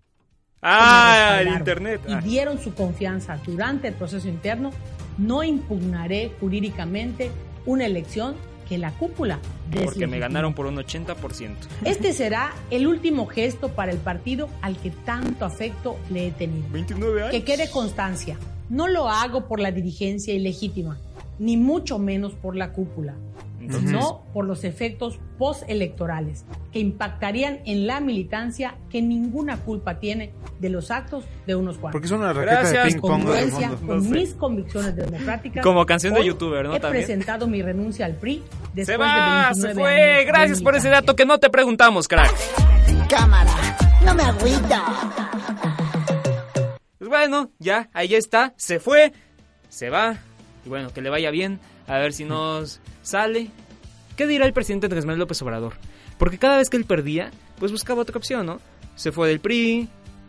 Ah, 0.64 1.38
el 1.40 1.48
internet. 1.48 2.00
Y 2.08 2.16
dieron 2.26 2.58
su 2.58 2.74
confianza 2.74 3.38
durante 3.44 3.88
el 3.88 3.94
proceso 3.94 4.28
interno. 4.28 4.70
No 5.18 5.44
impugnaré 5.44 6.32
jurídicamente 6.40 7.30
una 7.66 7.86
elección 7.86 8.34
que 8.68 8.78
la 8.78 8.92
cúpula 8.92 9.38
Porque 9.84 10.06
me 10.06 10.18
ganaron 10.18 10.54
por 10.54 10.66
un 10.66 10.76
80%. 10.76 11.54
Este 11.84 12.12
será 12.12 12.54
el 12.70 12.86
último 12.86 13.26
gesto 13.26 13.68
para 13.68 13.92
el 13.92 13.98
partido 13.98 14.48
al 14.62 14.76
que 14.78 14.90
tanto 14.90 15.44
afecto 15.44 15.98
le 16.10 16.28
he 16.28 16.30
tenido. 16.30 16.66
29 16.70 17.22
años. 17.22 17.30
Que 17.30 17.44
quede 17.44 17.70
constancia. 17.70 18.38
No 18.70 18.88
lo 18.88 19.08
hago 19.08 19.46
por 19.46 19.60
la 19.60 19.70
dirigencia 19.70 20.32
ilegítima, 20.32 20.98
ni 21.38 21.56
mucho 21.56 21.98
menos 21.98 22.34
por 22.34 22.56
la 22.56 22.72
cúpula 22.72 23.14
no 23.68 24.24
por 24.32 24.44
los 24.44 24.64
efectos 24.64 25.18
postelectorales 25.38 26.44
que 26.72 26.78
impactarían 26.78 27.60
en 27.64 27.86
la 27.86 28.00
militancia 28.00 28.76
que 28.90 29.02
ninguna 29.02 29.58
culpa 29.58 29.98
tiene 29.98 30.32
de 30.60 30.68
los 30.68 30.90
actos 30.90 31.24
de 31.46 31.54
unos 31.54 31.78
cuantos. 31.78 31.92
Porque 31.92 32.06
es 32.06 32.12
una 32.12 32.32
raqueta 32.32 32.84
de 32.84 32.90
ping 32.90 33.00
pong 33.00 33.24
con 33.86 34.10
mis 34.10 34.34
convicciones 34.34 34.96
democráticas. 34.96 35.62
Como 35.62 35.84
canción 35.86 36.14
de 36.14 36.24
youtuber, 36.24 36.66
¿no? 36.66 36.76
He 36.76 36.80
presentado 36.80 37.46
mi 37.46 37.62
renuncia 37.62 38.06
al 38.06 38.14
PRI 38.14 38.42
después 38.74 38.86
se 38.86 38.96
va, 38.96 39.50
de 39.54 39.60
se 39.60 39.74
fue. 39.74 40.24
Gracias 40.26 40.62
por 40.62 40.76
ese 40.76 40.88
dato 40.88 41.16
que 41.16 41.24
no 41.24 41.38
te 41.38 41.50
preguntamos, 41.50 42.08
crack. 42.08 42.34
Cámara, 43.08 43.76
no 44.04 44.14
me 44.14 44.22
agüita. 44.22 44.84
Pues 46.98 47.10
bueno, 47.10 47.50
ya, 47.58 47.90
ahí 47.92 48.14
está, 48.14 48.54
se 48.56 48.80
fue, 48.80 49.12
se 49.68 49.90
va. 49.90 50.16
Y 50.64 50.68
bueno, 50.68 50.92
que 50.92 51.02
le 51.02 51.10
vaya 51.10 51.30
bien. 51.30 51.60
A 51.86 51.98
ver 51.98 52.12
si 52.12 52.24
nos 52.24 52.80
sale. 53.02 53.50
¿Qué 54.16 54.26
dirá 54.26 54.46
el 54.46 54.52
presidente 54.52 54.86
Andrés 54.86 55.04
Manuel 55.04 55.20
López 55.20 55.40
Obrador? 55.42 55.74
Porque 56.18 56.38
cada 56.38 56.56
vez 56.56 56.70
que 56.70 56.76
él 56.76 56.84
perdía, 56.84 57.30
pues 57.58 57.72
buscaba 57.72 58.02
otra 58.02 58.16
opción, 58.16 58.46
¿no? 58.46 58.60
Se 58.94 59.10
fue 59.10 59.28
del 59.28 59.40
PRI, 59.40 59.88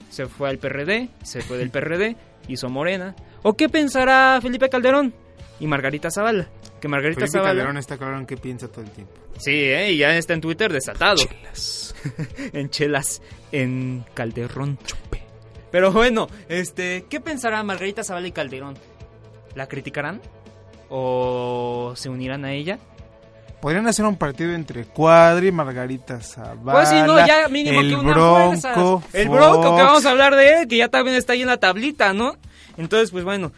se 0.09 0.25
fue 0.25 0.49
al 0.49 0.57
PRD, 0.57 1.09
se 1.23 1.41
fue 1.41 1.57
del 1.57 1.69
PRD, 1.69 2.15
hizo 2.47 2.69
Morena. 2.69 3.15
¿O 3.43 3.53
qué 3.53 3.69
pensará 3.69 4.39
Felipe 4.41 4.69
Calderón 4.69 5.13
y 5.59 5.67
Margarita 5.67 6.09
Zavala? 6.09 6.49
que 6.81 6.87
Margarita 6.87 7.21
Felipe 7.21 7.37
Zavala... 7.37 7.51
Calderón 7.51 7.77
está 7.77 7.97
claro 7.97 8.17
en 8.17 8.25
qué 8.25 8.37
piensa 8.37 8.67
todo 8.67 8.81
el 8.81 8.91
tiempo. 8.91 9.13
Sí, 9.37 9.51
¿eh? 9.51 9.91
y 9.91 9.97
ya 9.97 10.15
está 10.17 10.33
en 10.33 10.41
Twitter 10.41 10.71
desatado. 10.71 11.21
en 12.53 12.69
chelas, 12.69 13.21
en 13.51 14.05
Calderón. 14.13 14.77
Chupe. 14.85 15.21
Pero 15.71 15.91
bueno, 15.91 16.27
este, 16.47 17.05
¿qué 17.09 17.19
pensará 17.19 17.61
Margarita 17.63 18.03
Zavala 18.03 18.27
y 18.27 18.31
Calderón? 18.31 18.77
¿La 19.55 19.67
criticarán? 19.67 20.21
¿O 20.89 21.93
se 21.95 22.09
unirán 22.09 22.45
a 22.45 22.53
ella? 22.53 22.77
Podrían 23.61 23.87
hacer 23.87 24.05
un 24.05 24.17
partido 24.17 24.53
entre 24.53 24.85
Cuadri 24.85 25.47
y 25.47 25.51
Margarita 25.51 26.19
Zavala. 26.21 26.73
Pues 26.73 26.89
sí, 26.89 26.95
no, 27.01 27.25
ya 27.25 27.47
mínimo 27.47 27.81
el 27.81 27.89
que 27.89 27.95
una 27.95 28.11
Bronco, 28.13 28.99
fuerza. 29.01 29.19
El 29.19 29.29
Bronco, 29.29 29.75
que 29.75 29.81
vamos 29.81 30.05
a 30.05 30.11
hablar 30.11 30.35
de 30.35 30.61
él, 30.61 30.67
que 30.67 30.77
ya 30.77 30.89
también 30.89 31.15
está 31.15 31.33
ahí 31.33 31.41
en 31.41 31.47
la 31.47 31.57
tablita, 31.57 32.13
¿no? 32.13 32.35
Entonces, 32.77 33.09
pues 33.09 33.23
bueno, 33.23 33.53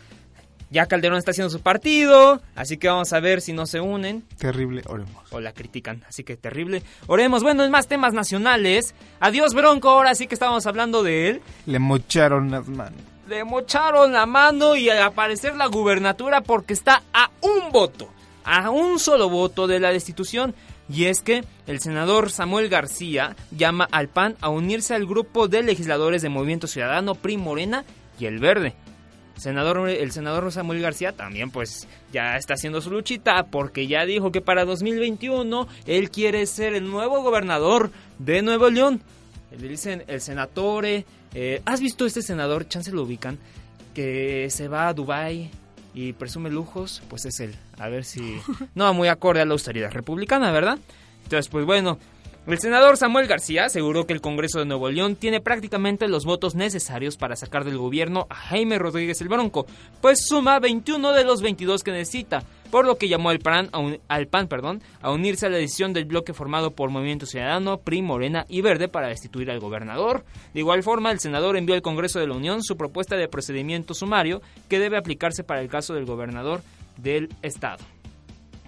ya 0.70 0.86
Calderón 0.86 1.18
está 1.18 1.32
haciendo 1.32 1.50
su 1.50 1.62
partido, 1.62 2.42
así 2.56 2.77
que 2.77 2.88
vamos 2.88 3.12
a 3.12 3.20
ver 3.20 3.42
si 3.42 3.51
no 3.51 3.66
se 3.66 3.82
unen. 3.82 4.24
Terrible, 4.38 4.84
oremos. 4.88 5.24
O 5.32 5.39
la 5.39 5.51
critican, 5.51 6.04
así 6.08 6.24
que 6.24 6.38
terrible. 6.38 6.84
Oremos, 7.08 7.44
bueno, 7.44 7.66
en 7.66 7.72
más 7.72 7.88
temas 7.88 8.13
nacionales. 8.13 8.94
Adiós 9.20 9.54
Bronco, 9.54 9.89
ahora 9.89 10.13
sí 10.16 10.27
que 10.27 10.36
estábamos 10.36 10.66
hablando 10.68 11.04
de 11.04 11.30
él. 11.30 11.42
Le 11.66 11.80
mocharon 11.80 12.51
las 12.51 12.68
manos. 12.68 13.01
Le 13.27 13.43
mocharon 13.43 14.13
la 14.13 14.25
mano 14.25 14.77
y 14.77 14.89
al 14.89 15.01
aparecer 15.01 15.55
la 15.57 15.67
gubernatura 15.67 16.39
porque 16.39 16.72
está 16.74 17.03
a 17.12 17.29
un 17.41 17.74
voto, 17.74 18.07
a 18.46 18.69
un 18.69 19.00
solo 19.00 19.27
voto 19.27 19.67
de 19.67 19.81
la 19.81 19.91
destitución. 19.91 20.55
Y 20.89 21.05
es 21.05 21.22
que 21.22 21.43
el 21.65 21.81
senador 21.81 22.31
Samuel 22.31 22.69
García 22.69 23.36
llama 23.51 23.86
al 23.91 24.07
PAN 24.07 24.38
a 24.39 24.48
unirse 24.48 24.96
al 24.96 25.05
grupo 25.05 25.50
de 25.50 25.62
legisladores 25.62 26.22
de 26.22 26.29
Movimiento 26.29 26.67
Ciudadano, 26.67 27.15
PRI 27.15 27.36
Morena 27.36 27.84
y 28.17 28.27
El 28.27 28.39
Verde. 28.39 28.75
Senador, 29.36 29.89
el 29.89 30.12
senador 30.13 30.50
Samuel 30.53 30.81
García 30.81 31.12
también 31.12 31.51
pues 31.51 31.86
ya 32.13 32.38
está 32.38 32.53
haciendo 32.53 32.79
su 32.79 32.89
luchita 32.89 33.48
porque 33.48 33.88
ya 33.88 34.05
dijo 34.05 34.31
que 34.31 34.39
para 34.39 34.63
2021 34.63 35.67
él 35.86 36.10
quiere 36.12 36.46
ser 36.46 36.75
el 36.75 36.89
nuevo 36.89 37.22
gobernador 37.22 37.91
de 38.19 38.41
Nuevo 38.41 38.69
León. 38.69 39.01
Le 39.51 39.67
dicen 39.67 40.03
el 40.07 40.22
senatore. 40.22 41.05
Eh, 41.34 41.62
¿Has 41.65 41.81
visto 41.81 42.05
este 42.05 42.22
senador? 42.22 42.67
Chance 42.67 42.91
lo 42.91 43.03
ubican. 43.03 43.38
Que 43.93 44.48
se 44.50 44.67
va 44.67 44.88
a 44.88 44.93
Dubai 44.93 45.50
y 45.93 46.13
presume 46.13 46.50
lujos. 46.50 47.01
Pues 47.10 47.25
es 47.25 47.39
él. 47.39 47.55
A 47.77 47.89
ver 47.89 48.05
si... 48.05 48.38
No, 48.75 48.93
muy 48.93 49.07
acorde 49.07 49.41
a 49.41 49.46
la 49.46 49.53
austeridad 49.53 49.91
republicana, 49.91 50.51
¿verdad? 50.51 50.79
Entonces, 51.24 51.50
pues 51.50 51.65
bueno, 51.65 52.00
el 52.54 52.60
senador 52.60 52.96
Samuel 52.96 53.27
García 53.27 53.66
aseguró 53.66 54.08
que 54.08 54.13
el 54.13 54.22
Congreso 54.22 54.60
de 54.60 54.66
Nuevo 54.66 54.89
León 54.89 55.18
tiene 55.18 55.42
prácticamente 55.42 56.08
los 56.08 56.24
votos 56.24 56.56
necesarios 56.56 57.18
para 57.18 57.36
sacar 57.36 57.66
del 57.66 57.77
gobierno 57.77 58.25
a 58.30 58.36
Jaime 58.36 58.80
Rodríguez 58.80 59.20
el 59.20 59.27
Bronco, 59.27 59.66
pues 60.00 60.25
suma 60.25 60.58
21 60.60 61.12
de 61.12 61.25
los 61.25 61.42
22 61.42 61.84
que 61.84 61.92
necesita, 61.92 62.44
por 62.72 62.86
lo 62.86 62.98
que 62.98 63.10
llamó 63.10 63.32
al 63.32 63.39
PAN, 63.39 63.70
a, 63.74 63.98
al 64.08 64.27
PAN 64.27 64.48
perdón, 64.48 64.82
a 65.01 65.12
unirse 65.12 65.46
a 65.46 65.50
la 65.50 65.58
decisión 65.58 65.92
del 65.92 66.06
bloque 66.06 66.34
formado 66.34 66.72
por 66.72 66.89
Movimiento 66.89 67.25
Ciudadano, 67.25 67.80
PRI, 67.80 68.01
Morena 68.01 68.46
y 68.48 68.62
Verde 68.62 68.88
para 68.88 69.10
destituir 69.10 69.51
al 69.51 69.60
gobernador. 69.60 70.24
De 70.54 70.62
igual 70.62 70.84
forma, 70.84 71.12
el 71.12 71.20
senador 71.20 71.58
envió 71.58 71.75
al 71.75 71.82
Congreso 71.82 72.20
de 72.20 72.27
la 72.27 72.36
Unión 72.36 72.63
su 72.63 72.77
propuesta 72.77 73.18
de 73.18 73.27
procedimiento 73.27 73.94
sumario 73.94 74.42
que 74.70 74.80
debe 74.80 74.98
aplicarse 74.98 75.44
para 75.44 75.60
el 75.60 75.68
caso 75.68 75.94
del 75.96 76.06
gobernador 76.06 76.62
del 76.96 77.27
estado. 77.42 77.84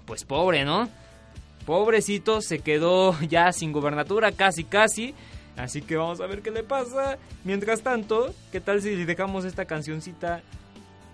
Pues 0.06 0.26
pobre, 0.26 0.66
¿no? 0.66 0.90
Pobrecito, 1.66 2.42
se 2.42 2.60
quedó 2.60 3.20
ya 3.28 3.52
sin 3.52 3.72
gobernatura, 3.72 4.32
casi, 4.32 4.64
casi. 4.64 5.14
Así 5.58 5.82
que 5.82 5.98
vamos 5.98 6.22
a 6.22 6.28
ver 6.28 6.42
qué 6.42 6.52
le 6.52 6.64
pasa. 6.64 7.18
Mientras 7.44 7.82
tanto, 7.82 8.34
¿qué 8.52 8.62
tal 8.62 8.82
si 8.82 9.04
dejamos 9.04 9.44
esta 9.44 9.66
cancioncita 9.66 10.42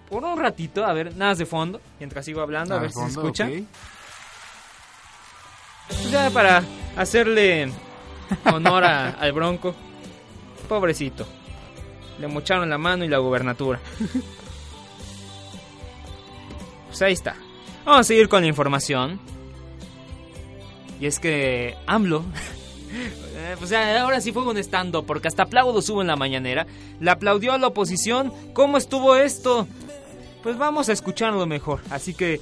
por 0.09 0.23
un 0.23 0.39
ratito? 0.39 0.85
A 0.85 0.93
ver, 0.93 1.15
nada 1.15 1.33
de 1.33 1.45
fondo. 1.45 1.81
Mientras 1.99 2.25
sigo 2.25 2.41
hablando, 2.41 2.75
a 2.75 2.79
ver 2.79 2.91
si 2.91 2.99
se 2.99 3.07
escucha. 3.07 3.45
Okay. 3.45 3.67
Ya 6.11 6.29
para 6.29 6.63
hacerle 6.95 7.71
honor 8.53 8.83
a, 8.83 9.09
al 9.19 9.31
Bronco. 9.31 9.73
Pobrecito. 10.69 11.25
Le 12.19 12.27
mocharon 12.27 12.69
la 12.69 12.77
mano 12.77 13.03
y 13.03 13.07
la 13.07 13.17
gubernatura. 13.17 13.79
Pues 16.87 17.01
ahí 17.01 17.11
está. 17.11 17.35
Vamos 17.83 17.99
a 17.99 18.03
seguir 18.05 18.29
con 18.29 18.39
la 18.39 18.47
información. 18.47 19.19
Y 20.99 21.07
es 21.07 21.19
que 21.19 21.75
AMLO, 21.87 22.23
pues 23.59 23.73
ahora 23.73 24.21
sí 24.21 24.31
fue 24.31 24.43
un 24.43 24.57
estando, 24.57 25.05
porque 25.05 25.27
hasta 25.27 25.43
aplaudo 25.43 25.81
subo 25.81 26.01
en 26.01 26.07
la 26.07 26.15
mañanera, 26.15 26.65
le 26.99 27.11
aplaudió 27.11 27.53
a 27.53 27.57
la 27.57 27.67
oposición. 27.67 28.31
¿Cómo 28.53 28.77
estuvo 28.77 29.15
esto? 29.15 29.67
Pues 30.43 30.57
vamos 30.57 30.89
a 30.89 30.93
escucharlo 30.93 31.45
mejor. 31.45 31.81
Así 31.89 32.13
que... 32.13 32.39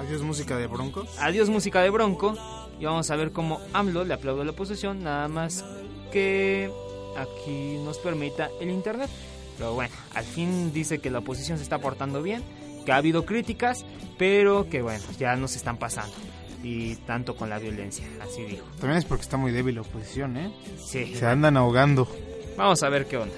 Adiós 0.00 0.22
música 0.22 0.56
de 0.56 0.66
Bronco. 0.66 1.06
Adiós 1.20 1.48
música 1.48 1.80
de 1.80 1.90
Bronco. 1.90 2.34
Y 2.78 2.84
vamos 2.84 3.10
a 3.10 3.16
ver 3.16 3.32
cómo 3.32 3.60
AMLO 3.72 4.04
le 4.04 4.14
aplaudió 4.14 4.42
a 4.42 4.44
la 4.44 4.50
oposición, 4.50 5.02
nada 5.02 5.28
más 5.28 5.64
que 6.12 6.70
aquí 7.16 7.78
nos 7.84 7.98
permita 7.98 8.50
el 8.60 8.70
internet. 8.70 9.08
Pero 9.56 9.72
bueno, 9.72 9.94
al 10.14 10.24
fin 10.24 10.72
dice 10.72 10.98
que 10.98 11.10
la 11.10 11.20
oposición 11.20 11.56
se 11.56 11.62
está 11.62 11.78
portando 11.78 12.22
bien, 12.22 12.42
que 12.84 12.92
ha 12.92 12.96
habido 12.96 13.24
críticas, 13.24 13.86
pero 14.18 14.68
que 14.68 14.82
bueno, 14.82 15.02
ya 15.18 15.34
nos 15.36 15.56
están 15.56 15.78
pasando 15.78 16.14
y 16.62 16.96
tanto 16.96 17.36
con 17.36 17.48
la 17.48 17.58
violencia, 17.58 18.06
así 18.20 18.42
dijo. 18.42 18.66
También 18.80 18.98
es 18.98 19.04
porque 19.04 19.22
está 19.22 19.36
muy 19.36 19.52
débil 19.52 19.76
la 19.76 19.82
oposición, 19.82 20.36
¿eh? 20.36 20.52
Sí. 20.78 21.14
Se 21.14 21.26
andan 21.26 21.56
ahogando. 21.56 22.08
Vamos 22.56 22.82
a 22.82 22.88
ver 22.88 23.06
qué 23.06 23.16
onda. 23.18 23.34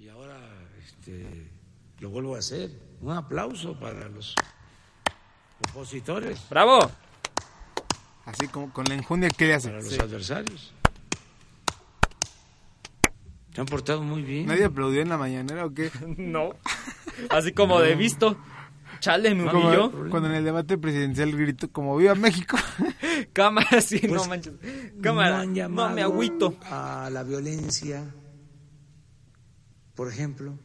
Y 0.00 0.08
ahora 0.08 0.38
este, 0.84 1.50
lo 2.00 2.10
vuelvo 2.10 2.36
a 2.36 2.38
hacer. 2.38 2.70
Un 3.00 3.12
aplauso 3.12 3.78
para 3.78 4.08
los 4.08 4.34
opositores. 5.68 6.40
¡Bravo! 6.48 6.78
Así 8.24 8.48
como 8.48 8.72
con 8.72 8.84
la 8.86 8.94
enjundia 8.94 9.28
que 9.30 9.52
hace. 9.52 9.68
Para 9.68 9.82
los 9.82 9.92
sí. 9.92 10.00
adversarios. 10.00 10.72
Se 13.54 13.60
han 13.60 13.66
portado 13.66 14.02
muy 14.02 14.22
bien. 14.22 14.46
¿Nadie 14.46 14.66
aplaudió 14.66 15.00
en 15.00 15.08
la 15.08 15.16
mañanera 15.16 15.64
o 15.64 15.72
qué? 15.72 15.90
no. 16.18 16.50
Así 17.30 17.52
como 17.52 17.78
no. 17.78 17.84
de 17.84 17.94
visto. 17.94 18.36
Chale, 19.00 19.34
me 19.34 19.42
humilló. 19.50 19.90
Cuando 20.10 20.28
en 20.28 20.36
el 20.36 20.44
debate 20.44 20.78
presidencial 20.78 21.36
gritó 21.36 21.70
como 21.70 21.96
viva 21.96 22.14
México. 22.14 22.56
Cámara, 23.32 23.80
sí, 23.80 23.98
pues, 24.00 24.12
no 24.12 24.24
manches. 24.26 24.54
Cámara, 25.00 25.44
no, 25.44 25.68
no 25.68 25.88
me 25.90 26.02
agüito. 26.02 26.54
A 26.70 27.08
la 27.12 27.22
violencia, 27.22 28.04
por 29.94 30.10
ejemplo. 30.10 30.58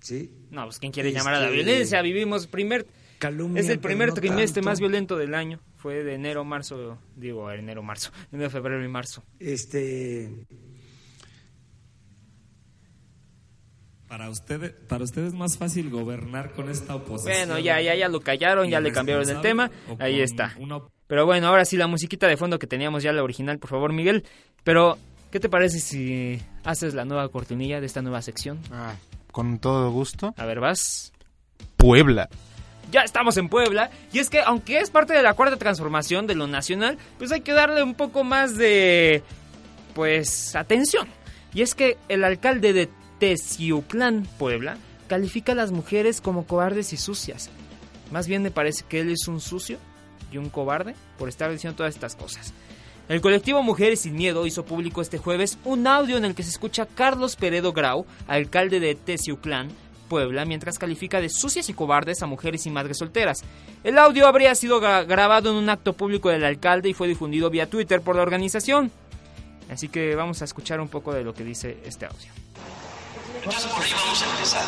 ¿Sí? 0.00 0.32
No, 0.50 0.64
pues 0.64 0.78
¿quién 0.78 0.92
quiere 0.92 1.10
este... 1.10 1.20
llamar 1.20 1.34
a 1.34 1.40
la 1.40 1.50
violencia? 1.50 2.02
Vivimos 2.02 2.46
primer... 2.46 2.86
Calumnia, 3.18 3.60
es 3.60 3.68
el 3.68 3.80
primer 3.80 4.08
no 4.08 4.14
trimestre 4.14 4.62
tanto. 4.62 4.70
más 4.70 4.80
violento 4.80 5.18
del 5.18 5.34
año. 5.34 5.60
Fue 5.76 6.02
de 6.02 6.14
enero, 6.14 6.42
marzo, 6.42 6.98
digo, 7.16 7.50
enero, 7.50 7.82
marzo, 7.82 8.12
enero, 8.32 8.50
febrero 8.50 8.82
y 8.84 8.88
marzo. 8.88 9.22
Este... 9.38 10.46
Para 14.10 14.28
usted, 14.28 14.74
para 14.88 15.04
usted 15.04 15.24
es 15.24 15.34
más 15.34 15.56
fácil 15.56 15.88
gobernar 15.88 16.50
con 16.50 16.68
esta 16.68 16.96
oposición. 16.96 17.46
Bueno, 17.46 17.60
ya, 17.60 17.80
ya, 17.80 17.94
ya 17.94 18.08
lo 18.08 18.20
callaron, 18.20 18.68
ya 18.68 18.80
le 18.80 18.90
cambiaron 18.90 19.30
el 19.30 19.40
tema. 19.40 19.70
Ahí 20.00 20.20
está. 20.20 20.52
Una... 20.58 20.80
Pero 21.06 21.26
bueno, 21.26 21.46
ahora 21.46 21.64
sí 21.64 21.76
la 21.76 21.86
musiquita 21.86 22.26
de 22.26 22.36
fondo 22.36 22.58
que 22.58 22.66
teníamos 22.66 23.04
ya 23.04 23.12
la 23.12 23.22
original, 23.22 23.60
por 23.60 23.70
favor, 23.70 23.92
Miguel. 23.92 24.24
Pero, 24.64 24.98
¿qué 25.30 25.38
te 25.38 25.48
parece 25.48 25.78
si 25.78 26.42
haces 26.64 26.94
la 26.94 27.04
nueva 27.04 27.28
cortinilla 27.28 27.78
de 27.78 27.86
esta 27.86 28.02
nueva 28.02 28.20
sección? 28.20 28.58
Ah, 28.72 28.94
con 29.30 29.60
todo 29.60 29.92
gusto. 29.92 30.34
A 30.36 30.44
ver, 30.44 30.58
vas. 30.58 31.12
Puebla. 31.76 32.28
Ya 32.90 33.02
estamos 33.02 33.36
en 33.36 33.48
Puebla. 33.48 33.92
Y 34.12 34.18
es 34.18 34.28
que, 34.28 34.40
aunque 34.40 34.80
es 34.80 34.90
parte 34.90 35.12
de 35.12 35.22
la 35.22 35.34
cuarta 35.34 35.56
transformación 35.56 36.26
de 36.26 36.34
lo 36.34 36.48
nacional, 36.48 36.98
pues 37.16 37.30
hay 37.30 37.42
que 37.42 37.52
darle 37.52 37.84
un 37.84 37.94
poco 37.94 38.24
más 38.24 38.56
de. 38.56 39.22
Pues, 39.94 40.56
atención. 40.56 41.06
Y 41.54 41.62
es 41.62 41.76
que 41.76 41.96
el 42.08 42.24
alcalde 42.24 42.72
de 42.72 42.88
Teciuclán, 43.20 44.26
Puebla, 44.38 44.78
califica 45.06 45.52
a 45.52 45.54
las 45.54 45.70
mujeres 45.70 46.20
como 46.20 46.46
cobardes 46.46 46.92
y 46.92 46.96
sucias. 46.96 47.50
Más 48.10 48.26
bien 48.26 48.42
me 48.42 48.50
parece 48.50 48.84
que 48.88 49.00
él 49.00 49.10
es 49.10 49.28
un 49.28 49.40
sucio 49.40 49.78
y 50.32 50.38
un 50.38 50.48
cobarde 50.48 50.94
por 51.18 51.28
estar 51.28 51.50
diciendo 51.52 51.76
todas 51.76 51.94
estas 51.94 52.16
cosas. 52.16 52.52
El 53.08 53.20
colectivo 53.20 53.62
Mujeres 53.62 54.00
sin 54.00 54.14
Miedo 54.14 54.46
hizo 54.46 54.64
público 54.64 55.02
este 55.02 55.18
jueves 55.18 55.58
un 55.64 55.86
audio 55.86 56.16
en 56.16 56.24
el 56.24 56.34
que 56.34 56.42
se 56.42 56.50
escucha 56.50 56.84
a 56.84 56.86
Carlos 56.86 57.36
Peredo 57.36 57.72
Grau, 57.72 58.06
alcalde 58.26 58.80
de 58.80 58.94
Teciuclán, 58.94 59.68
Puebla, 60.08 60.44
mientras 60.44 60.78
califica 60.78 61.20
de 61.20 61.28
sucias 61.28 61.68
y 61.68 61.74
cobardes 61.74 62.22
a 62.22 62.26
mujeres 62.26 62.66
y 62.66 62.70
madres 62.70 62.98
solteras. 62.98 63.42
El 63.84 63.98
audio 63.98 64.26
habría 64.26 64.54
sido 64.54 64.80
gra 64.80 65.04
grabado 65.04 65.50
en 65.50 65.56
un 65.56 65.68
acto 65.68 65.92
público 65.92 66.30
del 66.30 66.44
alcalde 66.44 66.88
y 66.88 66.94
fue 66.94 67.06
difundido 67.06 67.50
vía 67.50 67.68
Twitter 67.68 68.00
por 68.00 68.16
la 68.16 68.22
organización. 68.22 68.90
Así 69.70 69.88
que 69.88 70.16
vamos 70.16 70.40
a 70.40 70.46
escuchar 70.46 70.80
un 70.80 70.88
poco 70.88 71.12
de 71.12 71.22
lo 71.22 71.34
que 71.34 71.44
dice 71.44 71.78
este 71.84 72.06
audio. 72.06 72.30
Entonces 73.36 73.66
por 73.72 73.82
ahí 73.82 73.92
vamos 73.92 74.22
a 74.22 74.24
empezar. 74.26 74.64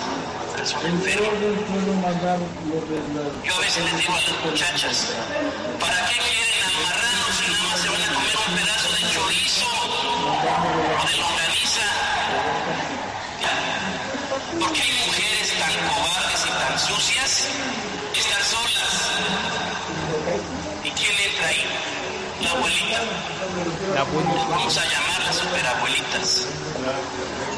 Yo 3.44 3.54
a 3.54 3.60
veces 3.60 3.84
les 3.84 3.96
digo 3.96 4.12
a 4.12 4.20
las 4.20 4.44
muchachas, 4.44 5.14
¿para 5.80 6.06
qué 6.06 6.14
quieren 6.18 6.64
amarrarnos 6.64 7.32
si 7.36 7.46
no 7.50 7.76
se 7.76 7.88
van 7.88 8.02
a 8.02 8.06
comer 8.14 8.36
un 8.48 8.54
pedazo 8.56 8.88
de 8.92 9.00
chorizo 9.12 9.66
o 9.66 11.06
de 11.06 11.16
longaniza? 11.16 11.86
¿Por 14.58 14.72
qué 14.72 14.82
hay 14.82 14.92
mujeres 15.06 15.48
tan 15.58 15.72
cobardes 15.88 16.42
y 16.46 16.48
tan 16.48 16.78
sucias? 16.78 17.48
Superabuelitas. 22.52 24.48
Vamos 24.50 24.76
a 24.76 24.84
llamarlas 24.84 25.36
superabuelitas. 25.36 26.46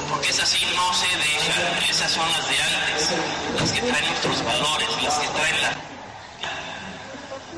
Porque 0.09 0.29
esas 0.29 0.49
sí 0.49 0.65
no 0.75 0.95
se 0.95 1.07
dejan. 1.07 1.91
Esas 1.91 2.11
son 2.13 2.31
las 2.31 2.49
de 2.49 2.57
antes. 2.63 3.11
Las 3.61 3.73
que 3.73 3.81
traen 3.81 4.07
nuestros 4.07 4.45
valores, 4.45 4.89
las 5.03 5.15
que 5.19 5.27
traen 5.29 5.63
la... 5.63 5.77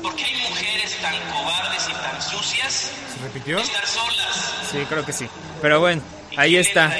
¿Por 0.01 0.15
qué 0.15 0.25
hay 0.25 0.49
mujeres 0.49 0.97
tan 1.01 1.15
cobardes 1.31 1.89
y 1.89 1.93
tan 1.93 2.21
sucias? 2.21 2.91
¿Se 3.13 3.23
repitió? 3.23 3.59
Estar 3.59 3.87
solas. 3.87 4.53
Sí, 4.71 4.85
creo 4.89 5.05
que 5.05 5.13
sí. 5.13 5.29
Pero 5.61 5.79
bueno, 5.79 6.01
ahí 6.37 6.55
está. 6.55 6.97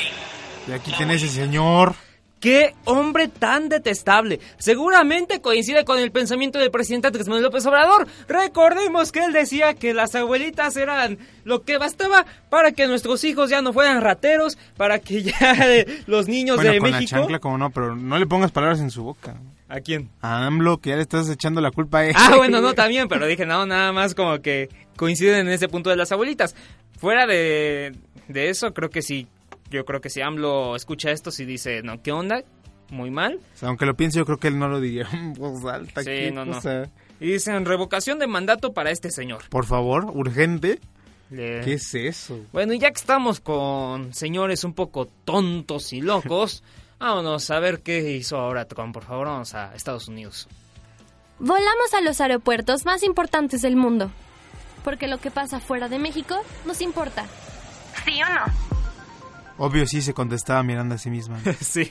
Y 0.67 0.71
aquí 0.71 0.91
tiene 0.93 1.15
ese 1.15 1.29
señor. 1.29 1.95
¡Qué 2.39 2.75
hombre 2.85 3.27
tan 3.27 3.67
detestable! 3.67 4.39
Seguramente 4.59 5.41
coincide 5.41 5.85
con 5.85 5.97
el 5.97 6.11
pensamiento 6.11 6.59
del 6.59 6.69
presidente 6.69 7.07
Andrés 7.07 7.27
Manuel 7.27 7.45
López 7.45 7.65
Obrador. 7.65 8.07
Recordemos 8.27 9.11
que 9.11 9.25
él 9.25 9.33
decía 9.33 9.73
que 9.73 9.95
las 9.95 10.13
abuelitas 10.13 10.77
eran 10.77 11.17
lo 11.45 11.63
que 11.63 11.79
bastaba 11.79 12.25
para 12.49 12.73
que 12.73 12.85
nuestros 12.85 13.23
hijos 13.23 13.49
ya 13.49 13.63
no 13.63 13.73
fueran 13.73 14.01
rateros, 14.01 14.57
para 14.77 14.99
que 14.99 15.23
ya 15.23 15.55
los 16.05 16.27
niños 16.27 16.57
bueno, 16.57 16.71
de 16.71 16.79
con 16.79 16.91
México... 16.91 17.15
la 17.15 17.21
chancla 17.21 17.39
como 17.39 17.57
no, 17.57 17.71
pero 17.71 17.95
no 17.95 18.19
le 18.19 18.27
pongas 18.27 18.51
palabras 18.51 18.79
en 18.81 18.91
su 18.91 19.03
boca. 19.03 19.35
¿A 19.67 19.81
quién? 19.81 20.09
A 20.21 20.45
AMLO, 20.45 20.77
que 20.77 20.91
ya 20.91 20.95
le 20.95 21.01
estás 21.01 21.29
echando 21.29 21.59
la 21.59 21.71
culpa 21.71 21.99
a 21.99 22.05
él. 22.05 22.15
Ah, 22.15 22.35
bueno, 22.37 22.61
no, 22.61 22.73
también, 22.75 23.07
pero 23.07 23.25
dije, 23.25 23.45
no, 23.45 23.65
nada 23.65 23.91
más 23.91 24.13
como 24.13 24.39
que 24.41 24.69
coinciden 24.95 25.47
en 25.47 25.49
ese 25.49 25.67
punto 25.67 25.89
de 25.89 25.95
las 25.95 26.11
abuelitas. 26.11 26.55
Fuera 26.99 27.25
de, 27.25 27.95
de 28.27 28.49
eso, 28.49 28.73
creo 28.73 28.89
que 28.89 29.01
sí 29.01 29.27
yo 29.69 29.85
creo 29.85 30.01
que 30.01 30.09
si 30.09 30.21
AMLO 30.21 30.75
escucha 30.75 31.11
esto, 31.11 31.31
si 31.31 31.45
dice, 31.45 31.81
no, 31.83 32.01
¿qué 32.01 32.11
onda? 32.11 32.43
Muy 32.89 33.11
mal. 33.11 33.39
O 33.55 33.57
sea, 33.57 33.69
aunque 33.69 33.85
lo 33.85 33.95
piense, 33.95 34.17
yo 34.17 34.25
creo 34.25 34.37
que 34.37 34.47
él 34.47 34.57
no 34.57 34.67
lo 34.67 34.79
diría 34.79 35.07
en 35.13 35.33
voz 35.33 35.65
alta. 35.65 36.03
Sí, 36.03 36.31
no, 36.31 36.45
no. 36.45 36.59
Y 37.19 37.31
dicen, 37.31 37.65
revocación 37.65 38.19
de 38.19 38.27
mandato 38.27 38.73
para 38.73 38.91
este 38.91 39.11
señor. 39.11 39.49
Por 39.49 39.65
favor, 39.65 40.05
urgente. 40.13 40.79
Le... 41.29 41.61
¿Qué 41.61 41.73
es 41.73 41.93
eso? 41.95 42.39
Bueno, 42.53 42.73
y 42.73 42.79
ya 42.79 42.91
que 42.91 42.99
estamos 42.99 43.39
con 43.41 44.13
señores 44.13 44.63
un 44.63 44.73
poco 44.73 45.07
tontos 45.25 45.91
y 45.91 46.01
locos, 46.01 46.63
vámonos 46.99 47.49
a 47.49 47.59
ver 47.59 47.81
qué 47.81 48.11
hizo 48.13 48.37
ahora 48.37 48.65
Trump. 48.65 48.93
Por 48.93 49.03
favor, 49.03 49.27
vamos 49.27 49.53
a 49.55 49.75
Estados 49.75 50.07
Unidos. 50.07 50.47
Volamos 51.39 51.93
a 51.93 52.01
los 52.01 52.21
aeropuertos 52.21 52.85
más 52.85 53.03
importantes 53.03 53.61
del 53.61 53.75
mundo. 53.75 54.11
Porque 54.83 55.07
lo 55.07 55.17
que 55.17 55.31
pasa 55.31 55.59
fuera 55.59 55.89
de 55.89 55.99
México 55.99 56.35
nos 56.65 56.81
importa. 56.81 57.25
¿Sí 58.05 58.21
o 58.23 58.29
no? 58.33 58.66
Obvio 59.57 59.87
sí 59.87 60.01
se 60.01 60.13
contestaba 60.13 60.61
mirando 60.63 60.95
a 60.95 60.97
sí 60.97 61.09
misma. 61.09 61.39
sí. 61.61 61.87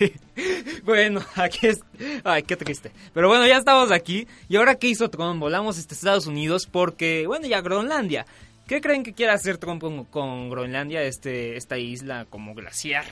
Bueno, 0.84 1.20
aquí 1.34 1.66
es... 1.66 1.80
Ay, 2.22 2.44
qué 2.44 2.56
triste. 2.56 2.92
Pero 3.12 3.28
bueno, 3.28 3.46
ya 3.46 3.56
estamos 3.56 3.90
aquí. 3.90 4.28
¿Y 4.48 4.56
ahora 4.56 4.76
qué 4.76 4.88
hizo 4.88 5.10
Trump? 5.10 5.40
Volamos 5.40 5.76
a 5.76 5.80
Estados 5.80 6.26
Unidos 6.26 6.66
porque, 6.66 7.26
bueno, 7.26 7.46
ya 7.46 7.60
Groenlandia. 7.60 8.24
¿Qué 8.68 8.80
creen 8.80 9.02
que 9.02 9.12
quiere 9.12 9.32
hacer 9.32 9.58
Trump 9.58 9.82
con 10.10 10.50
Groenlandia, 10.50 11.02
este, 11.02 11.56
esta 11.56 11.78
isla 11.78 12.26
como 12.28 12.54
glaciar? 12.54 13.04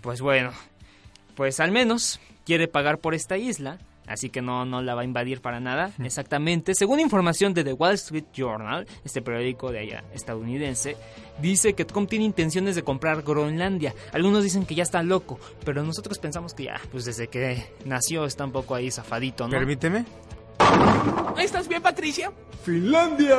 Pues 0.00 0.20
bueno, 0.20 0.52
pues 1.34 1.60
al 1.60 1.70
menos 1.70 2.20
quiere 2.44 2.68
pagar 2.68 2.98
por 2.98 3.14
esta 3.14 3.36
isla 3.36 3.78
así 4.06 4.30
que 4.30 4.42
no, 4.42 4.64
no 4.64 4.82
la 4.82 4.94
va 4.94 5.02
a 5.02 5.04
invadir 5.04 5.40
para 5.40 5.60
nada. 5.60 5.92
Exactamente. 6.02 6.74
Según 6.74 7.00
información 7.00 7.54
de 7.54 7.64
The 7.64 7.72
Wall 7.72 7.94
Street 7.94 8.24
Journal, 8.34 8.86
este 9.04 9.22
periódico 9.22 9.72
de 9.72 9.80
allá 9.80 10.04
estadounidense, 10.12 10.96
dice 11.40 11.74
que 11.74 11.84
Trump 11.84 12.08
tiene 12.08 12.24
intenciones 12.24 12.74
de 12.74 12.82
comprar 12.82 13.22
Groenlandia. 13.22 13.94
Algunos 14.12 14.42
dicen 14.44 14.66
que 14.66 14.74
ya 14.74 14.82
está 14.82 15.02
loco, 15.02 15.38
pero 15.64 15.82
nosotros 15.82 16.18
pensamos 16.18 16.54
que 16.54 16.64
ya, 16.64 16.80
pues 16.90 17.04
desde 17.04 17.28
que 17.28 17.64
nació 17.84 18.24
está 18.24 18.44
un 18.44 18.52
poco 18.52 18.74
ahí 18.74 18.90
zafadito, 18.90 19.44
¿no? 19.44 19.50
Permíteme. 19.50 20.04
¿Estás 21.38 21.68
bien, 21.68 21.82
Patricia? 21.82 22.30
¡Finlandia! 22.64 23.36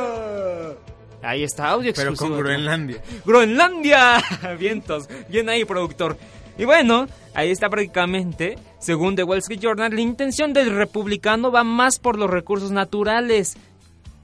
Ahí 1.22 1.44
está, 1.44 1.70
audio 1.70 1.92
exclusivo. 1.92 2.28
Pero 2.28 2.36
con 2.36 2.44
Groenlandia. 2.44 3.02
¡Groenlandia! 3.26 4.22
Vientos. 4.60 5.08
Bien 5.30 5.48
ahí, 5.48 5.64
productor. 5.64 6.18
Y 6.58 6.66
bueno, 6.66 7.08
ahí 7.34 7.50
está 7.50 7.70
prácticamente, 7.70 8.58
según 8.80 9.16
The 9.16 9.24
Wall 9.24 9.40
Street 9.40 9.60
Journal, 9.60 9.94
la 9.94 10.02
intención 10.02 10.54
del 10.54 10.76
republicano 10.76 11.52
va 11.52 11.64
más 11.64 12.00
por 12.00 12.18
los 12.18 12.30
recursos 12.30 12.72
naturales. 12.72 13.58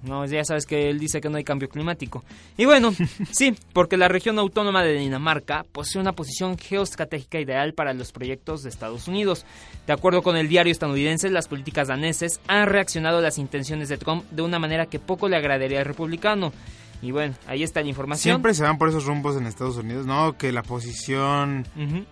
No, 0.01 0.25
ya 0.25 0.45
sabes 0.45 0.65
que 0.65 0.89
él 0.89 0.97
dice 0.97 1.19
que 1.19 1.29
no 1.29 1.37
hay 1.37 1.43
cambio 1.43 1.67
climático. 1.67 2.23
Y 2.55 2.65
bueno, 2.65 2.93
sí, 3.31 3.53
porque 3.73 3.97
la 3.97 4.07
región 4.07 4.39
autónoma 4.39 4.83
de 4.83 4.93
Dinamarca 4.93 5.65
posee 5.71 5.99
una 5.99 6.13
posición 6.13 6.57
geoestratégica 6.57 7.39
ideal 7.39 7.73
para 7.73 7.93
los 7.93 8.11
proyectos 8.13 8.63
de 8.63 8.69
Estados 8.69 9.07
Unidos. 9.07 9.45
De 9.87 9.93
acuerdo 9.93 10.21
con 10.21 10.37
el 10.37 10.47
diario 10.47 10.71
estadounidense, 10.71 11.29
las 11.29 11.49
políticas 11.49 11.89
daneses 11.89 12.39
han 12.47 12.67
reaccionado 12.67 13.17
a 13.17 13.21
las 13.21 13.37
intenciones 13.37 13.89
de 13.89 13.97
Trump 13.97 14.23
de 14.31 14.41
una 14.41 14.59
manera 14.59 14.85
que 14.85 14.99
poco 14.99 15.27
le 15.27 15.35
agradaría 15.35 15.79
al 15.79 15.85
republicano. 15.85 16.53
Y 17.01 17.11
bueno, 17.11 17.33
ahí 17.47 17.63
está 17.63 17.81
la 17.81 17.87
información. 17.87 18.33
Siempre 18.33 18.53
se 18.53 18.63
van 18.63 18.77
por 18.77 18.89
esos 18.89 19.05
rumbos 19.05 19.37
en 19.37 19.45
Estados 19.45 19.77
Unidos, 19.77 20.05
¿no? 20.05 20.37
Que 20.37 20.51
la 20.51 20.63
posición 20.63 21.65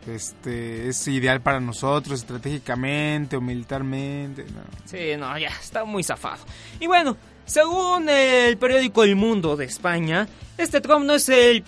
este, 0.08 0.88
es 0.88 1.08
ideal 1.08 1.42
para 1.42 1.60
nosotros 1.60 2.22
estratégicamente 2.22 3.36
o 3.36 3.42
militarmente. 3.42 4.46
No. 4.46 4.62
Sí, 4.86 5.18
no, 5.18 5.38
ya 5.38 5.50
está 5.50 5.84
muy 5.84 6.04
zafado. 6.04 6.44
Y 6.80 6.88
bueno, 6.88 7.18
según 7.46 8.08
el 8.08 8.58
periódico 8.58 9.04
El 9.04 9.18
Mundo 9.18 9.58
de 9.58 9.66
España, 9.66 10.28
este 10.58 10.80
Trump 10.80 11.06
no 11.06 11.14
es 11.14 11.28
el 11.30 11.64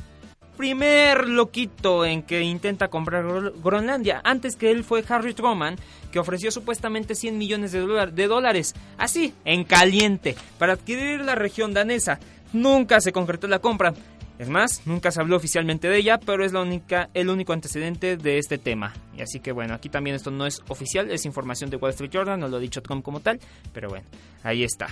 primer 0.59 1.29
loquito 1.29 2.03
en 2.03 2.21
que 2.21 2.41
intenta 2.41 2.89
comprar 2.89 3.53
Groenlandia. 3.63 4.19
Antes 4.25 4.57
que 4.57 4.71
él 4.71 4.83
fue 4.83 5.05
Harry 5.07 5.33
Truman, 5.33 5.77
que 6.11 6.19
ofreció 6.19 6.51
supuestamente 6.51 7.15
100 7.15 7.37
millones 7.37 7.71
de, 7.71 7.79
de 8.11 8.27
dólares, 8.27 8.75
así, 8.97 9.33
en 9.45 9.63
caliente, 9.63 10.35
para 10.57 10.73
adquirir 10.73 11.21
la 11.21 11.35
región 11.35 11.73
danesa. 11.73 12.19
Nunca 12.53 13.01
se 13.01 13.11
concretó 13.11 13.47
la 13.47 13.59
compra. 13.59 13.93
Es 14.39 14.47
más, 14.47 14.83
nunca 14.85 15.11
se 15.11 15.19
habló 15.19 15.35
oficialmente 15.35 15.89
de 15.89 15.97
ella, 15.97 16.17
pero 16.17 16.45
es 16.45 16.53
la 16.53 16.61
única, 16.61 17.09
el 17.13 17.29
único 17.29 17.51
antecedente 17.51 18.15
de 18.15 18.37
este 18.37 18.57
tema. 18.57 18.93
Y 19.17 19.21
así 19.21 19.41
que 19.41 19.51
bueno, 19.51 19.73
aquí 19.73 19.89
también 19.89 20.15
esto 20.15 20.31
no 20.31 20.45
es 20.45 20.61
oficial, 20.69 21.11
es 21.11 21.25
información 21.25 21.69
de 21.69 21.75
Wall 21.75 21.91
Street 21.91 22.09
Journal, 22.09 22.39
no 22.39 22.47
lo 22.47 22.55
ha 22.55 22.59
dicho 22.61 22.81
Trump 22.81 23.03
como 23.03 23.19
tal, 23.19 23.37
pero 23.73 23.89
bueno, 23.89 24.05
ahí 24.43 24.63
está. 24.63 24.87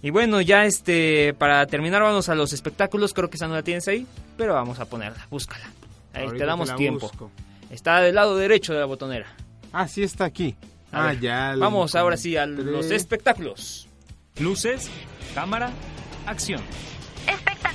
Y 0.00 0.08
bueno, 0.08 0.40
ya 0.40 0.64
este, 0.64 1.34
para 1.34 1.66
terminar 1.66 2.00
vamos 2.00 2.30
a 2.30 2.34
los 2.34 2.54
espectáculos, 2.54 3.12
creo 3.12 3.28
que 3.28 3.36
esa 3.36 3.46
no 3.46 3.54
la 3.54 3.62
tienes 3.62 3.86
ahí, 3.86 4.06
pero 4.38 4.54
vamos 4.54 4.80
a 4.80 4.86
ponerla, 4.86 5.26
búscala. 5.30 5.66
Ahí 6.14 6.24
Ahorita 6.24 6.44
te 6.44 6.46
damos 6.46 6.76
tiempo. 6.76 7.08
busco. 7.08 7.30
Está 7.70 8.00
del 8.00 8.14
lado 8.14 8.36
derecho 8.36 8.72
de 8.72 8.80
la 8.80 8.86
botonera. 8.86 9.26
Ah, 9.72 9.88
sí 9.88 10.02
está 10.02 10.24
aquí. 10.24 10.54
A 10.90 11.04
ah, 11.04 11.06
ver, 11.08 11.20
ya. 11.20 11.54
Vamos 11.58 11.94
ahora 11.94 12.16
sí 12.16 12.36
a 12.36 12.46
los 12.46 12.90
espectáculos. 12.90 13.88
Luces, 14.38 14.88
cámara, 15.34 15.70
acción. 16.26 16.62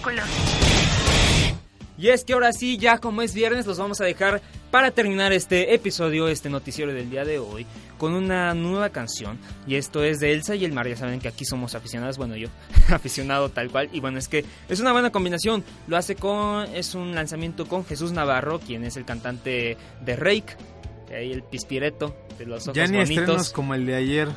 Espectáculos. 0.10 1.52
Y 1.98 2.10
es 2.10 2.24
que 2.24 2.34
ahora 2.34 2.52
sí, 2.52 2.78
ya 2.78 2.98
como 2.98 3.22
es 3.22 3.36
viernes, 3.36 3.68
los 3.68 3.78
vamos 3.78 4.02
a 4.02 4.06
dejar 4.06 4.42
para 4.72 4.90
terminar 4.90 5.34
este 5.34 5.76
episodio, 5.76 6.28
este 6.30 6.50
noticiero 6.50 6.92
del 6.92 7.12
día 7.12 7.24
de 7.26 7.38
hoy, 7.38 7.68
con 8.00 8.14
una 8.14 8.56
nueva 8.56 8.90
canción. 8.90 9.38
Y 9.68 9.76
esto 9.76 10.04
es 10.04 10.20
de 10.20 10.34
Elsa 10.34 10.56
y 10.56 10.66
el 10.66 10.72
Mar. 10.72 10.88
Ya 10.88 10.96
saben 10.96 11.20
que 11.20 11.28
aquí 11.28 11.46
somos 11.46 11.76
aficionados, 11.76 12.18
bueno, 12.18 12.36
yo, 12.36 12.48
aficionado 12.90 13.50
tal 13.50 13.70
cual. 13.70 13.90
Y 13.94 14.00
bueno, 14.00 14.18
es 14.18 14.28
que 14.28 14.44
es 14.68 14.80
una 14.80 14.94
buena 14.94 15.12
combinación. 15.12 15.64
Lo 15.88 15.96
hace 15.96 16.16
con, 16.16 16.64
es 16.74 16.96
un 16.96 17.14
lanzamiento 17.14 17.68
con 17.68 17.86
Jesús 17.86 18.12
Navarro, 18.14 18.60
quien 18.60 18.84
es 18.84 18.98
el 18.98 19.06
cantante 19.06 19.78
de 20.04 20.16
Rake. 20.16 20.56
Ahí 21.16 21.32
el 21.32 21.44
pispireto 21.44 22.16
de 22.40 22.46
los 22.48 22.64
ojos 22.64 22.76
Ya 22.78 22.88
ni 22.88 22.98
estrenos 23.00 23.28
bonitos. 23.28 23.52
como 23.52 23.76
el 23.76 23.86
de 23.86 23.96
ayer 23.96 24.30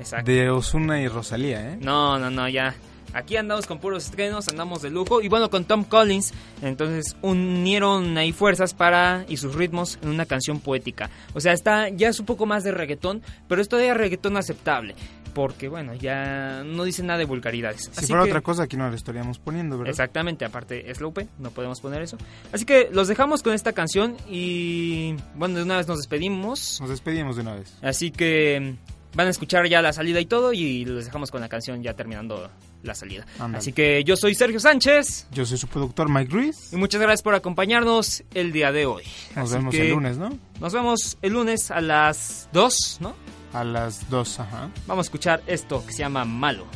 Exacto. 0.00 0.32
de 0.32 0.50
Osuna 0.50 1.00
y 1.02 1.06
Rosalía, 1.08 1.72
¿eh? 1.74 1.78
No, 1.80 2.18
no, 2.18 2.30
no, 2.30 2.48
ya. 2.48 2.74
Aquí 3.16 3.36
andamos 3.36 3.66
con 3.66 3.78
puros 3.78 4.04
estrenos, 4.04 4.46
andamos 4.48 4.82
de 4.82 4.90
lujo. 4.90 5.22
Y 5.22 5.28
bueno, 5.28 5.48
con 5.48 5.64
Tom 5.64 5.84
Collins, 5.84 6.34
entonces 6.62 7.16
unieron 7.22 8.16
ahí 8.18 8.32
fuerzas 8.32 8.74
para 8.74 9.24
y 9.28 9.38
sus 9.38 9.54
ritmos 9.54 9.98
en 10.02 10.10
una 10.10 10.26
canción 10.26 10.60
poética. 10.60 11.08
O 11.34 11.40
sea, 11.40 11.52
está 11.54 11.88
ya 11.88 12.08
es 12.08 12.20
un 12.20 12.26
poco 12.26 12.44
más 12.44 12.62
de 12.64 12.72
reggaetón, 12.72 13.22
pero 13.48 13.62
es 13.62 13.68
todavía 13.68 13.94
reggaetón 13.94 14.36
aceptable. 14.36 14.94
Porque 15.32 15.68
bueno, 15.68 15.92
ya 15.94 16.62
no 16.64 16.84
dice 16.84 17.02
nada 17.02 17.18
de 17.18 17.26
vulgaridades. 17.26 17.84
Si 17.84 17.90
Así 17.90 18.06
fuera 18.06 18.24
que- 18.24 18.30
otra 18.30 18.40
cosa, 18.40 18.62
aquí 18.64 18.76
no 18.76 18.88
lo 18.88 18.94
estaríamos 18.96 19.38
poniendo, 19.38 19.76
¿verdad? 19.76 19.90
Exactamente, 19.90 20.44
aparte 20.46 20.90
es 20.90 21.00
Lope, 21.00 21.28
no 21.38 21.50
podemos 21.50 21.80
poner 21.80 22.00
eso. 22.02 22.16
Así 22.52 22.64
que 22.64 22.88
los 22.90 23.06
dejamos 23.08 23.42
con 23.42 23.52
esta 23.52 23.72
canción 23.72 24.16
y 24.30 25.14
bueno, 25.34 25.56
de 25.56 25.62
una 25.64 25.76
vez 25.76 25.88
nos 25.88 25.98
despedimos. 25.98 26.80
Nos 26.80 26.88
despedimos 26.90 27.36
de 27.36 27.42
una 27.42 27.54
vez. 27.54 27.76
Así 27.82 28.10
que 28.10 28.78
mm, 28.78 29.16
van 29.16 29.26
a 29.26 29.30
escuchar 29.30 29.66
ya 29.68 29.82
la 29.82 29.92
salida 29.92 30.20
y 30.20 30.26
todo 30.26 30.54
y 30.54 30.86
los 30.86 31.04
dejamos 31.04 31.30
con 31.30 31.42
la 31.42 31.50
canción 31.50 31.82
ya 31.82 31.92
terminando 31.92 32.50
la 32.86 32.94
salida. 32.94 33.26
Así 33.54 33.72
que 33.72 34.02
yo 34.04 34.16
soy 34.16 34.34
Sergio 34.34 34.60
Sánchez 34.60 35.26
Yo 35.32 35.44
soy 35.46 35.58
su 35.58 35.66
productor 35.68 36.08
Mike 36.08 36.32
Ruiz. 36.32 36.72
y 36.72 36.76
muchas 36.76 37.00
gracias 37.00 37.22
por 37.22 37.34
acompañarnos 37.34 38.22
el 38.34 38.52
día 38.52 38.72
de 38.72 38.86
hoy. 38.86 39.02
Nos 39.34 39.50
Así 39.50 39.58
vemos 39.58 39.74
el 39.74 39.90
lunes, 39.90 40.16
¿no? 40.18 40.30
Nos 40.60 40.72
vemos 40.72 41.18
el 41.22 41.32
lunes 41.32 41.70
a 41.70 41.80
las 41.80 42.48
2, 42.52 42.98
¿no? 43.00 43.14
A 43.52 43.64
las 43.64 44.08
2, 44.10 44.40
ajá. 44.40 44.70
Vamos 44.86 45.04
a 45.04 45.06
escuchar 45.06 45.42
esto 45.46 45.84
que 45.86 45.92
se 45.92 45.98
llama 46.00 46.24
Malo. 46.24 46.66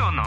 O 0.00 0.10
no? 0.10 0.22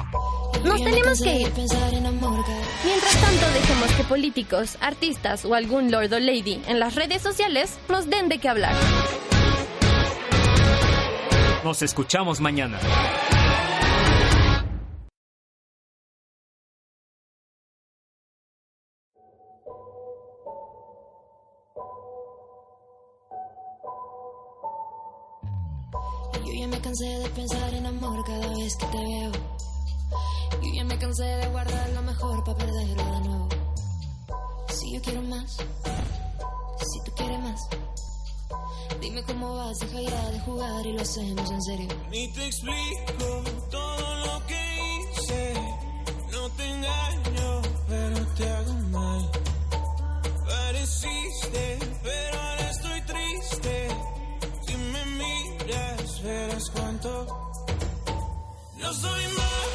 Nos 0.63 0.83
tenemos 0.83 1.21
que 1.21 1.41
ir. 1.41 1.53
Mientras 1.53 3.21
tanto, 3.21 3.45
dejemos 3.53 3.91
que 3.95 4.03
políticos, 4.03 4.77
artistas 4.81 5.45
o 5.45 5.53
algún 5.53 5.91
lord 5.91 6.13
o 6.13 6.19
lady 6.19 6.61
en 6.67 6.79
las 6.79 6.95
redes 6.95 7.21
sociales 7.21 7.77
nos 7.89 8.09
den 8.09 8.29
de 8.29 8.39
qué 8.39 8.49
hablar. 8.49 8.73
Nos 11.63 11.81
escuchamos 11.81 12.39
mañana. 12.39 12.79
cansé 26.97 27.19
de 27.19 27.29
pensar 27.29 27.73
en 27.75 27.85
amor 27.85 28.23
cada 28.25 28.47
vez 28.55 28.75
que 28.75 28.85
te 28.87 28.97
veo. 28.97 29.31
Yo 30.63 30.73
ya 30.73 30.83
me 30.83 30.97
cansé 30.97 31.23
de 31.23 31.47
guardar 31.49 31.89
lo 31.91 32.01
mejor 32.01 32.43
para 32.43 32.57
perderlo 32.57 33.03
de 33.03 33.21
nuevo. 33.21 33.49
Si 34.69 34.93
yo 34.93 35.01
quiero 35.01 35.21
más, 35.21 35.57
si 35.57 37.03
tú 37.05 37.11
quieres 37.15 37.39
más, 37.39 37.69
dime 38.99 39.23
cómo 39.23 39.57
vas, 39.57 39.77
deja 39.79 40.01
ya 40.01 40.31
de 40.31 40.39
jugar 40.39 40.85
y 40.87 40.93
lo 40.93 41.01
hacemos 41.01 41.51
en 41.51 41.61
serio. 41.61 41.87
Ni 42.09 42.31
te 42.33 42.47
explico 42.47 43.43
todo. 43.69 43.86
soy 59.01 59.27
más. 59.35 59.66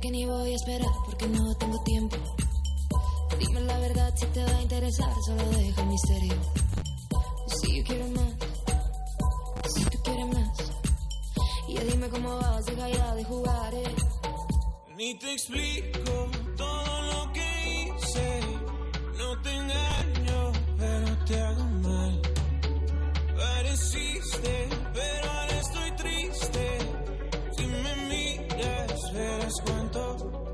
que 0.00 0.10
ni 0.10 0.26
voy 0.26 0.52
a 0.52 0.56
esperar 0.56 0.90
porque 1.06 1.26
no 1.26 1.54
tengo 1.56 1.82
tiempo. 1.82 2.16
les 29.12 29.60
cuento 29.64 30.47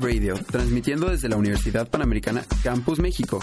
Radio, 0.00 0.34
transmitiendo 0.50 1.08
desde 1.08 1.28
la 1.28 1.36
Universidad 1.36 1.88
Panamericana 1.88 2.44
Campus 2.62 2.98
México. 2.98 3.38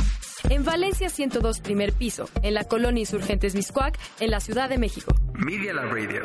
En 0.50 0.64
Valencia 0.64 1.10
102, 1.10 1.60
primer 1.60 1.94
piso, 1.94 2.30
en 2.42 2.54
la 2.54 2.64
colonia 2.64 3.02
Insurgentes 3.02 3.56
Miscuac, 3.56 3.98
en 4.20 4.32
la 4.32 4.40
Ciudad 4.40 4.70
de 4.70 4.78
México. 4.78 5.16
Media 5.34 5.74
Radio. 5.74 6.22